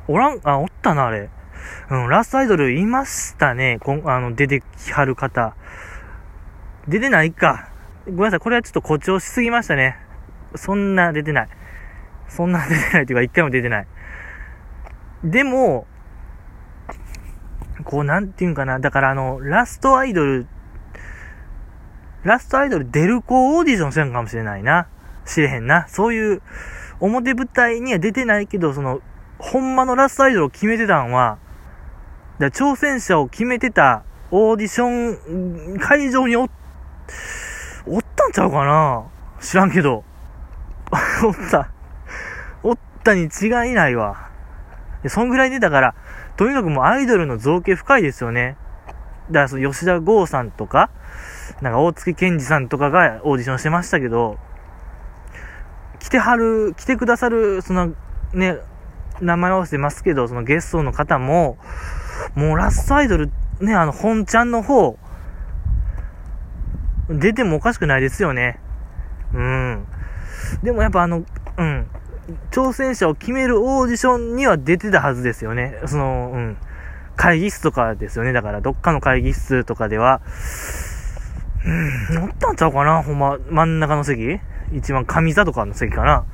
[0.08, 1.30] おらん、あ、おったな、あれ。
[1.89, 3.78] うん、ラストアイドルいましたね。
[3.82, 5.56] こんあの、出てきはる方。
[6.88, 7.70] 出てないか。
[8.06, 8.39] ごめんなさい。
[8.39, 9.98] これはちょっと誇張しすぎましたね。
[10.56, 11.48] そんな出てない。
[12.28, 13.88] そんな出てないというか、一回も出てない。
[15.24, 15.88] でも、
[17.86, 18.80] こう、なんていうんかな。
[18.80, 20.48] だからあの、ラストアイドル、
[22.24, 24.88] ラストアイドル出る子オーディションせんかもしれないな。
[25.26, 25.88] 知れへんな。
[25.88, 26.42] そういう、
[26.99, 29.01] 表舞台には出てないけど、その、
[29.39, 31.38] ほんまのラストアイドルを決めてたんは、
[32.39, 36.49] だ挑戦者を決めてたオーディション会場にお、おっ
[38.15, 39.06] たんちゃうかな？
[39.39, 40.03] 知らんけど。
[41.23, 41.69] おった。
[42.63, 44.29] おったに違いないわ。
[45.08, 45.95] そんぐらいでだから、
[46.38, 48.56] とにかくもうアイドルの造形深いですよね。
[49.29, 50.89] だからその吉田剛さんとか、
[51.62, 54.38] なんか大月健二さんとかがオーディションしてましたけど、
[56.04, 57.94] 来てはる、来てくださる、その
[58.34, 58.58] ね、
[59.22, 61.58] 名前合わせてますけど、そのゲストの方も、
[62.36, 65.00] もうラストアイドル、ね、あの、本ちゃんの方、
[67.10, 68.60] 出てもおかしくないですよね。
[69.34, 69.86] うん。
[70.62, 71.24] でもやっぱあの、
[71.58, 71.88] うん。
[72.52, 75.80] 挑戦者を決めるオーディションには出てたはずですよね。
[75.86, 76.58] その、うん。
[77.16, 78.34] 会議室とかですよね。
[78.34, 80.22] だから、どっかの会議室とかでは、
[81.66, 83.04] うん、乗ったんちゃうかな？
[83.04, 84.42] ほんま、真ん中の席？
[84.74, 86.26] 一番上座とかの席かな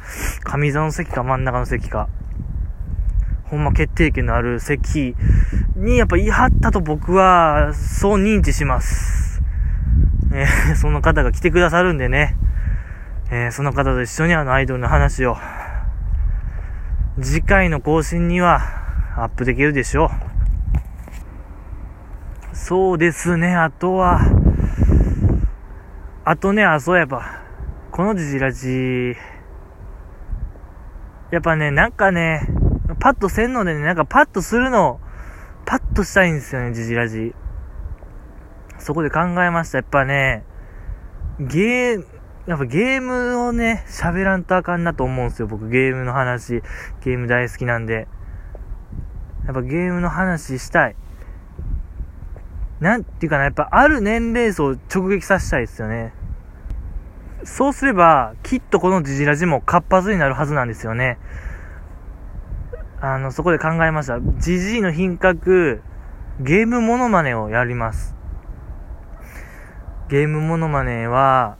[0.43, 2.09] 上座の席か真ん中の席か。
[3.49, 5.15] ほんま決定権のある席
[5.75, 9.41] にやっぱ言い張ったと僕は、そう認知します。
[10.31, 12.37] えー、 その方が来てくださるんでね。
[13.31, 15.37] えー、その方と一緒にあのアイドルの話を、
[17.19, 18.61] 次回の更新には
[19.17, 20.09] アップできるでしょう。
[22.55, 24.21] そうですね、あとは、
[26.23, 27.41] あとね、あ、そうやっぱ、
[27.99, 29.13] このジジラジ、
[31.31, 32.47] やっぱね、なんかね、
[33.01, 35.01] パッとせんのでね、なんかパッとするの、
[35.65, 37.35] パッとしたいんですよね、ジジラジ。
[38.77, 39.79] そこで考えました。
[39.79, 40.45] やっぱね、
[41.41, 42.05] ゲーム、
[42.47, 45.49] やっぱゲームをね、喋らんとあかんなと思うんですよ。
[45.49, 46.63] 僕ゲームの話、
[47.01, 48.07] ゲーム大好きなんで。
[49.45, 50.95] やっぱゲームの話したい。
[52.79, 56.13] なんていうかな、やっぱある年齢層を直撃させたいですよね。
[57.43, 61.17] そうすれば、きっとこのジジラジも活発になるはずなんですよね。
[63.01, 64.19] あの、そこで考えました。
[64.39, 65.81] ジジイの品格、
[66.41, 68.15] ゲームモノマネをやります。
[70.09, 71.57] ゲームモノマネは、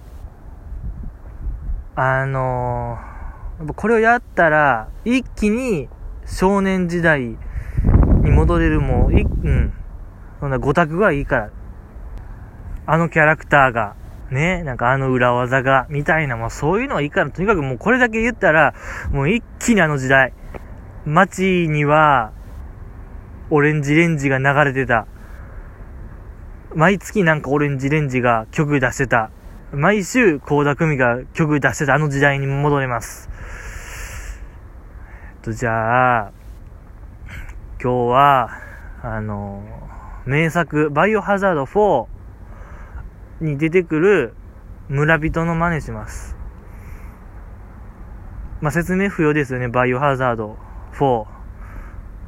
[1.95, 5.87] あのー、これをやったら、一気に
[6.25, 7.37] 少年時代に
[8.31, 9.73] 戻れるもう、い、うん。
[10.39, 11.49] そんな5択がいいから。
[12.85, 13.95] あのキャラクターが、
[14.31, 18.73] ね、なんかあの裏技が、みたいな、もうそういうのはいいから、とにかくもうこれだけ言ったら、
[19.11, 20.33] もう一気にあの時代、
[21.05, 22.31] 街には、
[23.49, 25.07] オレンジレンジが流れてた。
[26.75, 29.31] 毎月なんかオレンジレンジが曲出してた。
[29.71, 33.29] 毎週、高田組が曲出してたあの時代に戻れます。
[35.37, 36.31] えっと、じゃあ、
[37.81, 38.49] 今日は、
[39.01, 39.63] あの、
[40.25, 42.18] 名作、バイオハザード4
[43.41, 44.33] に出てくる
[44.89, 46.35] 村人の真似します。
[48.61, 50.57] まあ、説明不要ですよね、バイオハザード。
[50.93, 51.25] 4。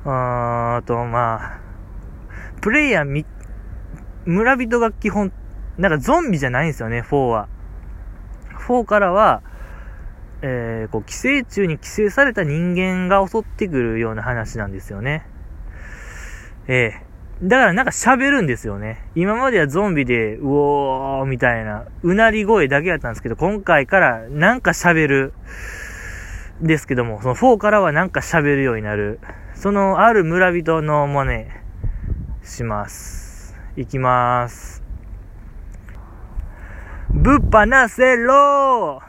[0.06, 1.60] あと、まあ、
[2.62, 3.26] プレイヤーみ、
[4.26, 5.32] 村人が基本、
[5.78, 7.50] なんかゾンビじゃないんですよね、4は。
[8.68, 9.42] 4からは、
[10.42, 15.26] えー、こう、寄生虫に寄生された人間が襲ってくるような話なんですよね。
[16.68, 17.06] ええ、
[17.44, 19.04] だからなんか喋るんですよね。
[19.16, 25.34] 今まではゾンビで、うおーみたいな、うなり声だけだったんですけど、今回からなんか喋る。
[26.62, 29.20] ですけども、その4からはなんか喋るようになる。
[29.56, 31.48] そのある村人の真似
[32.44, 33.58] します。
[33.76, 34.84] いきます。
[37.10, 39.02] ぶっぱなせろ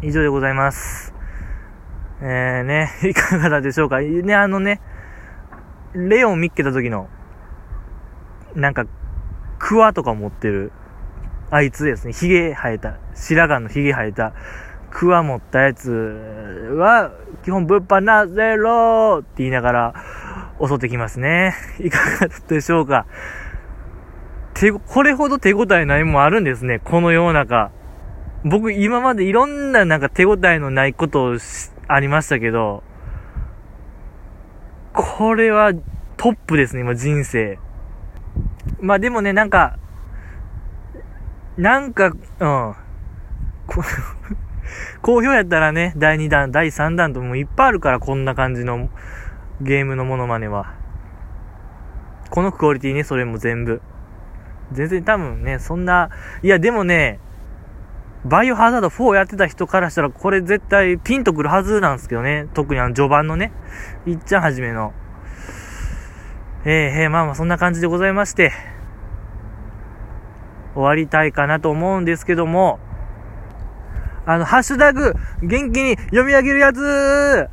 [0.00, 1.12] 以上でございます。
[2.22, 4.00] えーね、いかがだでしょうか？
[4.00, 4.80] ね、あのね、
[5.94, 7.08] レオン見っけた時の、
[8.54, 8.86] なんか、
[9.58, 10.72] クワとか持ってる、
[11.50, 14.32] あいつですね、髭生えた、白髪の髭生えた、
[14.90, 15.90] クワ持ったやつ
[16.76, 17.12] は、
[17.44, 19.94] 基本物販なゼロって言いながら
[20.66, 21.54] 襲ってきますね。
[21.80, 23.06] いかがでしょうか。
[24.54, 27.70] 手、これほど手応えないもんあるんですね、この世の中。
[28.44, 31.36] 僕今までいろんななんか手応えのないことを
[31.86, 32.82] ありましたけど、
[34.92, 35.72] これは
[36.16, 37.58] トップですね、今人生。
[38.80, 39.78] まあでもね、なんか、
[41.56, 42.74] なんか、うん。
[45.02, 48.88] 好評やったらね、第2弾、第3弾ともういっぱいあるから、こんな感じの
[49.60, 50.74] ゲームのモノマネは。
[52.30, 53.82] このクオリティね、それも全部。
[54.72, 56.10] 全然多分ね、そんな、
[56.42, 57.18] いやでもね、
[58.24, 62.46] バイオハザード4やってた人からしたら、これ絶対ピンとくるはずなんですけどね。
[62.54, 63.52] 特にあの序盤のね、
[64.06, 64.92] いっちゃんはじめの。
[66.64, 68.52] えー、えー、まあまあそんな感じでございまして、
[70.74, 72.78] 終わりたいかなと思うんですけども、
[74.24, 77.48] あの、ハッシュタグ、元気に読み上げるやつ。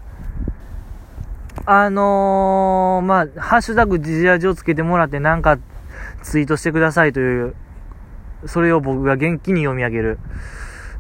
[1.66, 5.58] あのー、まあ、ハッシュタグジジアジをつけてもらってなんか
[6.22, 7.56] ツイートしてくださいという、
[8.46, 10.20] それを僕が元気に読み上げる。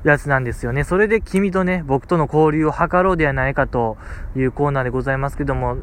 [0.04, 0.84] やつなんですよね。
[0.84, 3.97] それで君とね、僕との交流を図ろうではないかと
[4.36, 5.78] いうコーナーでございますけども、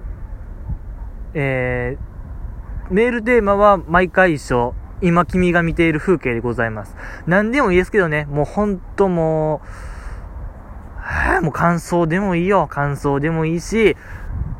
[1.34, 4.74] えー、メールテーマは毎回一緒。
[5.02, 6.96] 今君が見ている風景でございます。
[7.26, 9.66] 何でもいいですけどね、もうほんともう、
[10.98, 12.66] はぁ、もう感想でもいいよ。
[12.66, 13.94] 感想でもいいし、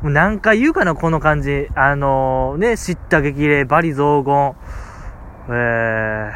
[0.03, 1.67] もう何回言うかな、この感じ。
[1.73, 4.55] あのー、ね、知った激励、バリ雑言、
[5.49, 6.31] え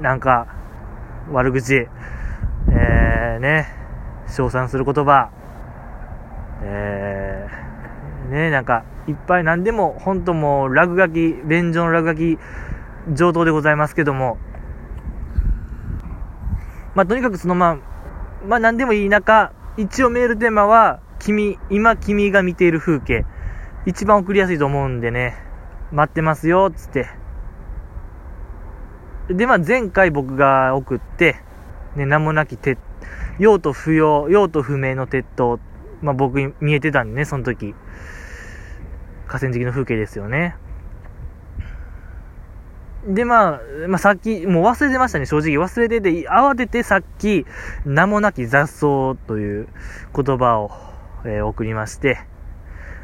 [0.00, 0.46] ー、なんか、
[1.32, 3.68] 悪口、えー、ね、
[4.28, 5.30] 称賛する言葉、
[6.62, 12.38] えー、ね、なんか、いっぱい何でも、本当もう、落書き、便所の落書き、
[13.14, 14.38] 上等でございますけども、
[16.94, 17.78] まあ、とにかくそのまあ、
[18.46, 23.24] まあ、何でもいい中、一応メールテーマは、君、今君が見ている風景、
[23.86, 25.36] 一番送りやすいと思うんでね、
[25.92, 27.19] 待ってますよ、つって。
[29.30, 31.36] で、まあ、前回僕が送って、
[31.96, 32.78] ね、名もなき鉄、
[33.38, 35.60] 用途不要、用途不明の鉄塔、
[36.02, 37.74] まあ、僕見えてたんでね、その時。
[39.26, 40.56] 河川敷の風景ですよね。
[43.06, 45.58] で、まあ、まあ、さっき、もう忘れてましたね、正直。
[45.58, 47.46] 忘れてて、慌ててさっき、
[47.84, 49.68] 名もなき雑草という
[50.14, 50.72] 言葉を、
[51.24, 52.18] えー、送りまして、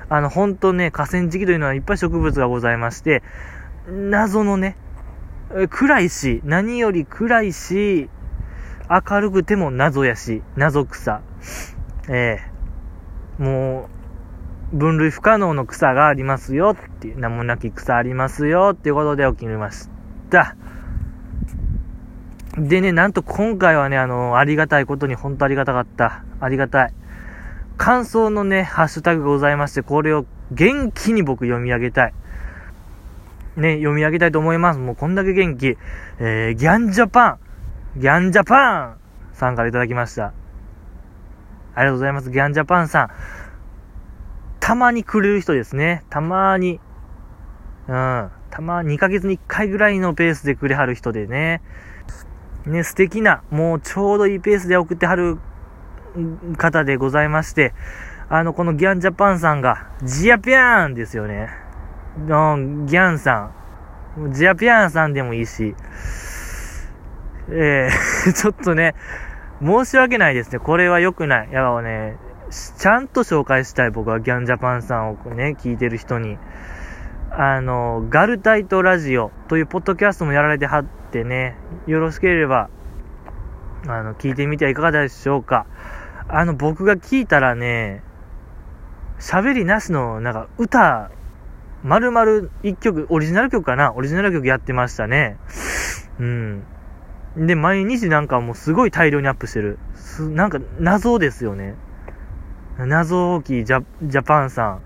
[0.08, 3.22] あの、本当ね、河川敷というのはいっぱい植物がございまして、
[3.88, 4.76] 謎のね、
[5.70, 8.08] 暗いし、何より暗いし、
[8.88, 11.22] 明るくても謎やし、謎草。
[12.08, 12.40] え
[13.38, 13.88] えー、も
[14.72, 19.88] う、分類不可能の草がありますよっていう、名もなき草ありますよっていうことで起きまし
[20.30, 20.56] た。
[22.58, 26.24] でね、なんと今回はね、あの、ありがたいことに本当ありがたかった。
[26.40, 26.94] ありがたい。
[27.76, 32.14] 感想のね、ハッシュタグがございまして、これを元気に僕読み上げたい。
[33.56, 34.78] ね、読み上げたいと思います。
[34.78, 35.76] もうこんだけ元気。
[36.18, 37.38] えー、ギャンジャパン、
[37.96, 38.98] ギャンジャパン
[39.32, 40.34] さんからいただきました。
[41.74, 42.30] ありがとうございます。
[42.30, 43.10] ギャンジャパンさん。
[44.60, 46.04] たまにくれる人ですね。
[46.10, 46.80] たまに。
[47.88, 48.30] うん。
[48.50, 51.62] たま2ヶ月に1回ぐらいのペースでくれはる人でね。
[52.66, 55.38] ね、素敵な、もうちょうどいいペースで送ってはる
[56.58, 57.74] 方でございまして、
[58.28, 61.65] あの、このギャンジャパンさんが、ジアピャーンですよね。
[62.18, 63.52] の、ギャンさ
[64.18, 64.32] ん。
[64.32, 65.74] ジアピャーンさんでもいいし、
[67.50, 68.94] えー ちょっとね、
[69.62, 70.58] 申し訳ないですね。
[70.58, 71.52] これは良くない。
[71.52, 72.16] やばね、
[72.50, 76.38] ちゃんと紹介したい僕はギャンジャパンさんをね、聞いてる人に。
[77.30, 81.56] あの、ガルタイトラジオというポッドキャストもやられてはってね、
[81.86, 82.70] よろしければ、
[83.86, 85.66] あの、聞いてみてはいかがでしょうか。
[86.28, 88.02] あの、僕が聞いたらね、
[89.18, 91.10] 喋りなしの、なんか、歌、
[91.86, 93.94] まるまる一曲、オリジナル曲かな？
[93.94, 95.38] オリジナル曲やってましたね。
[96.18, 96.64] うん。
[97.36, 99.78] で、毎日なんかもうすごい大量にアップしてる。
[99.94, 101.76] すなんか、謎ですよね。
[102.76, 104.82] 謎大きいジャ、ジャパンさん。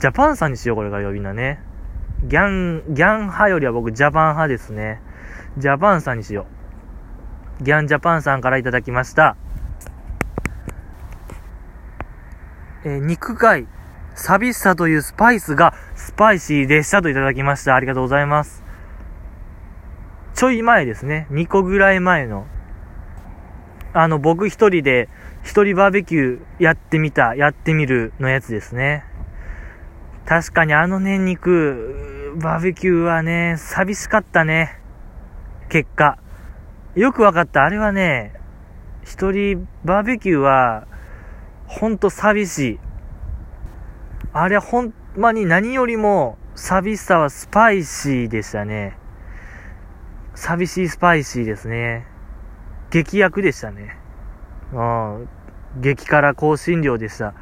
[0.00, 1.60] ジャパンさんにしよう、これから呼び名ね。
[2.24, 5.00] ギャン、ギャン派よりは僕ジャパン派ですね。
[5.58, 6.46] ジャパンさんにしよ
[7.60, 7.62] う。
[7.62, 9.36] ギャンジャパンさんからいただきました。
[12.84, 13.68] えー、肉貝、
[14.22, 17.74] 寂しさというスパイスがスパイシーでしたといただきました。
[17.74, 18.62] ありがとうございます。
[20.34, 21.26] ちょい前ですね。
[21.32, 22.46] 2個ぐらい前の。
[23.92, 25.08] あの、僕一人で、
[25.42, 29.04] 一人バーベキューやってみた、やってみるのやつですね。
[30.24, 34.78] 確かにあのね、肉、バーベキューはね、寂しかったね。
[35.68, 36.16] 結果。
[36.94, 37.64] よくわかった。
[37.64, 38.34] あれはね、
[39.02, 40.86] 一人バーベキューは、
[41.66, 42.91] ほんと寂しい。
[44.34, 48.96] あれほんまに何よりも寂しさはスパイシーでしたね。
[50.34, 52.06] 寂しいスパイシーですね。
[52.90, 53.96] 劇薬でしたね。
[54.72, 55.28] うん。
[55.80, 57.34] 激辛香辛料でした。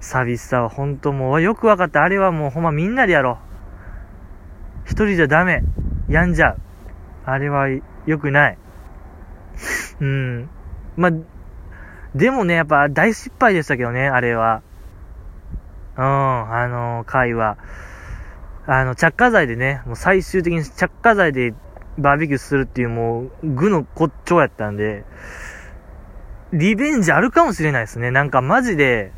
[0.00, 2.02] 寂しさは本当もうよくわかった。
[2.02, 4.90] あれはもうほんまみんなでやろう。
[4.90, 5.62] 一人じゃダメ。
[6.08, 6.58] やんじゃう。
[7.26, 7.66] あれは
[8.06, 8.58] 良くない。
[10.00, 10.48] うん。
[10.96, 11.10] ま、
[12.14, 14.62] でもね、やっぱ大失敗でしたけどね、あれは。
[15.98, 17.58] うん、あの回は。
[18.66, 21.54] あの、着火剤でね、もう最終的に着火剤で
[21.98, 25.04] バーベキューするっていうもう、具の骨頂やったんで、
[26.52, 28.12] リベンジあるかもしれないですね。
[28.12, 29.10] なんかマジで、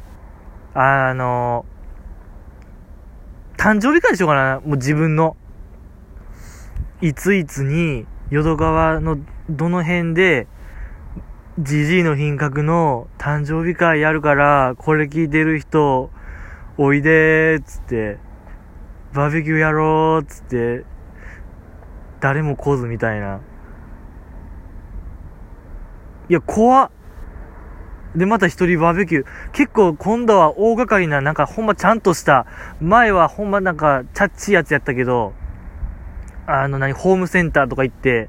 [0.73, 1.67] あの、
[3.59, 5.37] 誕生日会にしようかな、もう自分の。
[7.03, 9.19] いついつに、淀川の
[9.51, 10.47] どの辺で、
[11.59, 16.11] じじいの品格の誕生日会やるから、これ聞いてる人、
[16.79, 18.19] おいでーっつって、
[19.13, 20.85] バーベキューやろうっつって、
[22.21, 23.41] 誰も来ずみたいな。
[26.29, 26.91] いや、怖っ。
[28.15, 29.27] で、また一人バーベキュー。
[29.53, 32.47] 結構今度は大掛かりな、なんかほんまちゃんとした、
[32.81, 35.33] 前はほんまなんかチャッチいやつやったけど、
[36.47, 38.29] あの何、ホームセンターとか行って、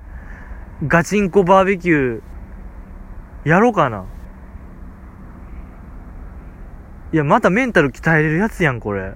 [0.85, 4.05] ガチンコバーベキュー、やろうかな。
[7.13, 9.13] いや、またメンタル鍛えれるやつやん、これ。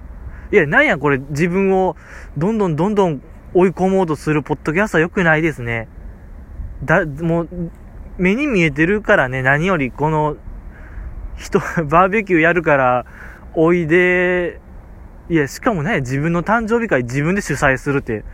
[0.52, 1.96] いや、なんやこれ、自分を
[2.36, 3.22] どんどんどんどん
[3.54, 5.88] 追い込もうとするポッドキャストは良くないですね。
[6.84, 7.48] だ、もう、
[8.18, 10.36] 目に見えてるからね、何よりこの、
[11.36, 13.06] 人、 バーベキューやるから、
[13.54, 14.60] おいで、
[15.28, 18.24] いや、しかもね、自分の誕生日会自分で主催するって、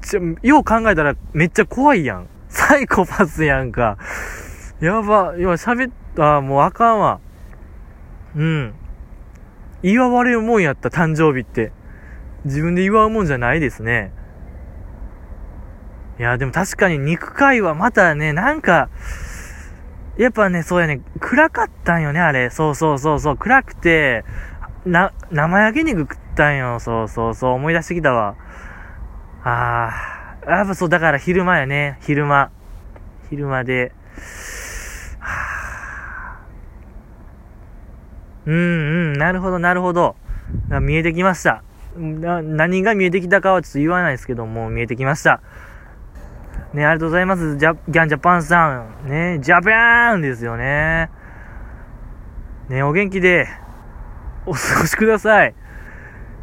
[0.00, 2.26] ちょ、よう考えたらめっちゃ怖いやん。
[2.48, 3.98] サイコパスやんか。
[4.80, 7.20] やば、今喋った、もうあかんわ。
[8.34, 8.74] うん。
[9.84, 11.70] 祝われるもんやった、誕生日って。
[12.46, 14.12] 自分で祝うもんじゃないですね。
[16.18, 18.88] いや、でも確かに肉会はまたね、なんか、
[20.16, 22.48] やっぱね、そうやね、暗かったんよね、あれ。
[22.48, 24.24] そうそうそうそう、暗くて、
[24.86, 26.80] な、生焼け肉食ったんよ。
[26.80, 28.36] そうそうそう、思い出してきたわ。
[29.42, 29.90] あ
[30.46, 32.50] あ、やっぱそう、だから昼間やね、昼間。
[33.28, 33.92] 昼間で。
[35.18, 35.53] はあ
[38.46, 40.16] うんうん、なるほど、なるほど。
[40.82, 41.62] 見えてきました。
[41.96, 45.40] 何が見えてきたかはちょっと言わないですけども、見えてきました。
[46.72, 47.56] ね、ありがとうございます。
[47.56, 49.08] ジャ、ギャンジャパンさん。
[49.08, 51.08] ね、ジャパンですよね。
[52.68, 53.46] ね、お元気で、
[54.44, 55.54] お過ごしください。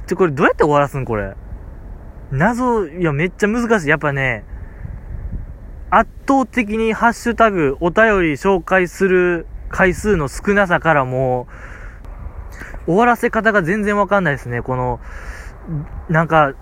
[0.08, 1.36] ちょ、これどうやって終わらすんこれ？
[2.32, 3.89] 謎、いや、めっちゃ難しい。
[3.89, 4.45] やっぱね、
[5.89, 11.54] 圧倒的にハッシュタグ、お便り紹介する回数の少なさからもう、
[12.86, 14.61] 終わらせ方が全然わかんないですね。
[14.61, 14.99] この、
[16.09, 16.53] なんか、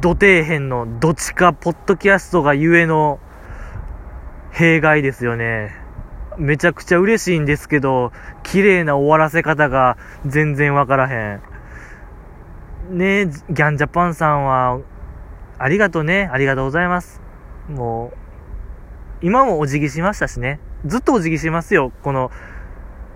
[0.00, 3.20] 土底辺のどっちかポッドキャストがゆえの
[4.50, 5.72] 弊害ですよね。
[6.36, 8.12] めちゃくちゃ嬉しいんですけど、
[8.42, 12.98] 綺麗な終わらせ方が全然わからへん。
[12.98, 14.80] ねえ、ギャンジャパンさんは、
[15.58, 16.28] ありがとうね。
[16.32, 17.20] ありがとうございます。
[17.68, 18.12] も
[19.22, 20.60] う、今もお辞儀しましたしね。
[20.86, 21.92] ずっとお辞儀しますよ。
[22.02, 22.30] この、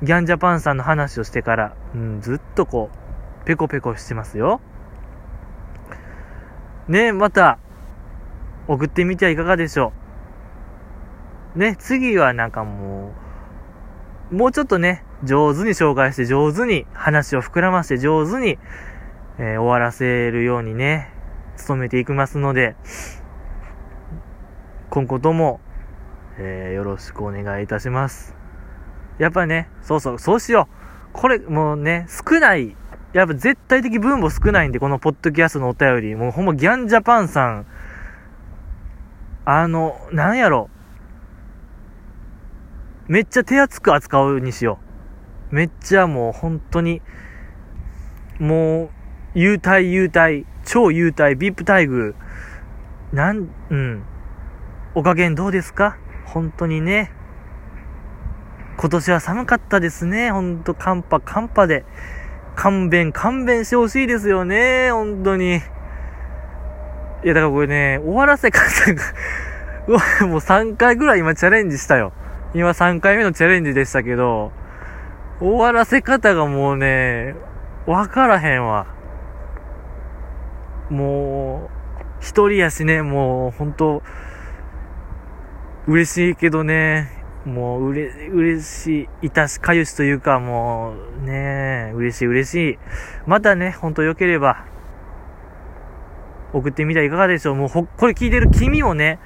[0.02, 1.76] ギャンジャパンさんの話をしてから。
[1.94, 4.60] うん、ずっとこう、ペコペコしてますよ。
[6.88, 7.58] ねまた、
[8.66, 9.92] 送ってみてはいかがでしょ
[11.54, 11.58] う。
[11.58, 13.12] ね、次はなんかも
[14.32, 18.58] う、もうちょっとね、上手に紹介して、上手に話を膨らまして、上手に、
[19.38, 21.10] えー終わらせるようにね、
[21.68, 22.74] 努めていきますので、
[24.90, 25.60] 今後とも、
[26.38, 28.41] えーよろしくお願いいたします。
[29.18, 30.74] やっぱね、そうそう、そうしよう。
[31.12, 32.76] これ、もうね、少ない、
[33.12, 36.14] やっぱ絶対的分母少ないんで、このポッドキャストのお便り。
[36.14, 37.66] もうほんまギャンジャパンさん、
[39.44, 40.70] あの、なんやろ。
[43.08, 44.78] めっちゃ手厚く扱うにしよ
[45.50, 45.54] う。
[45.54, 47.02] めっちゃもう本当に、
[48.38, 48.90] もう、
[49.34, 52.14] 優待優待、超優待、VIP 待遇。
[53.12, 54.04] なん、うん。
[54.94, 55.98] お加減どうですか？
[56.24, 57.10] 本当にね。
[58.76, 60.30] 今年は寒かったですね。
[60.30, 61.84] ほんと、寒波、寒波で。
[62.54, 64.90] 勘弁、勘弁してほしいですよね。
[64.90, 65.56] 本当に。
[65.56, 69.02] いや、だからこれね、終わらせ方が
[70.26, 72.12] もう3回ぐらい今チャレンジしたよ。
[72.54, 74.52] 今3回目のチャレンジでしたけど、
[75.40, 77.34] 終わらせ方がもうね、
[77.86, 78.86] わからへんわ。
[80.90, 84.02] もう、一人やしね、もう、本当
[85.86, 92.78] 嬉しいけどね、もう、うれ、嬉しい、いたし、かゆしというか、もう、ねえ嬉しい嬉しい。
[93.26, 94.64] またね、本当良ければ、
[96.52, 97.54] 送ってみてはいかがでしょう。
[97.56, 99.18] もうほ、これ聞いてる君もね、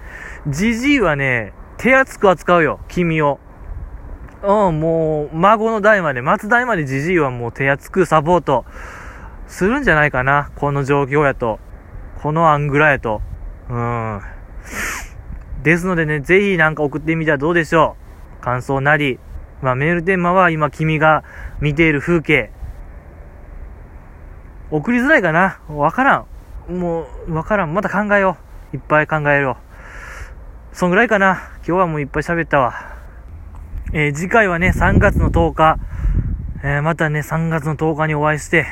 [0.46, 3.38] じじいはね、手厚く扱うよ、君を。
[4.42, 8.64] うん、もう、孫の代まで、松代までじじいはもう手厚くサポート
[9.46, 10.50] するんじゃないかな。
[10.56, 11.58] この状況やと。
[12.22, 13.20] このアングラやと。
[13.68, 14.20] うん。
[15.62, 18.05] ですのでね、ぜひなんか送ってみたらどうでしょう。
[18.46, 19.18] 感想なり。
[19.60, 21.24] まあメールテーマは今君が
[21.58, 22.52] 見ている風景。
[24.70, 26.26] 送りづらいかなわから
[26.68, 26.78] ん。
[26.78, 27.74] もう、わからん。
[27.74, 28.36] また考えよ
[28.72, 28.76] う。
[28.76, 29.56] いっぱい考えよ
[30.72, 30.76] う。
[30.76, 31.50] そんぐらいかな。
[31.56, 32.74] 今日はもういっぱい喋ったわ。
[33.92, 35.78] えー次回はね、3月の10日。
[36.62, 38.64] えーまたね、3月の10日にお会いして、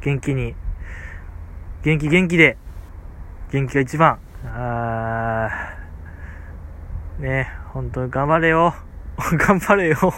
[0.00, 0.56] 元気に、
[1.84, 2.56] 元気元気で、
[3.52, 4.18] 元気が一番。
[4.44, 8.72] あー、ね、本当に頑張れよ。
[9.18, 9.96] 頑張れよ。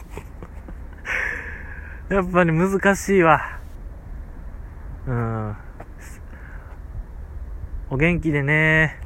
[2.11, 3.59] やっぱり難しいわ。
[5.07, 5.57] うん。
[7.89, 9.06] お元気でね。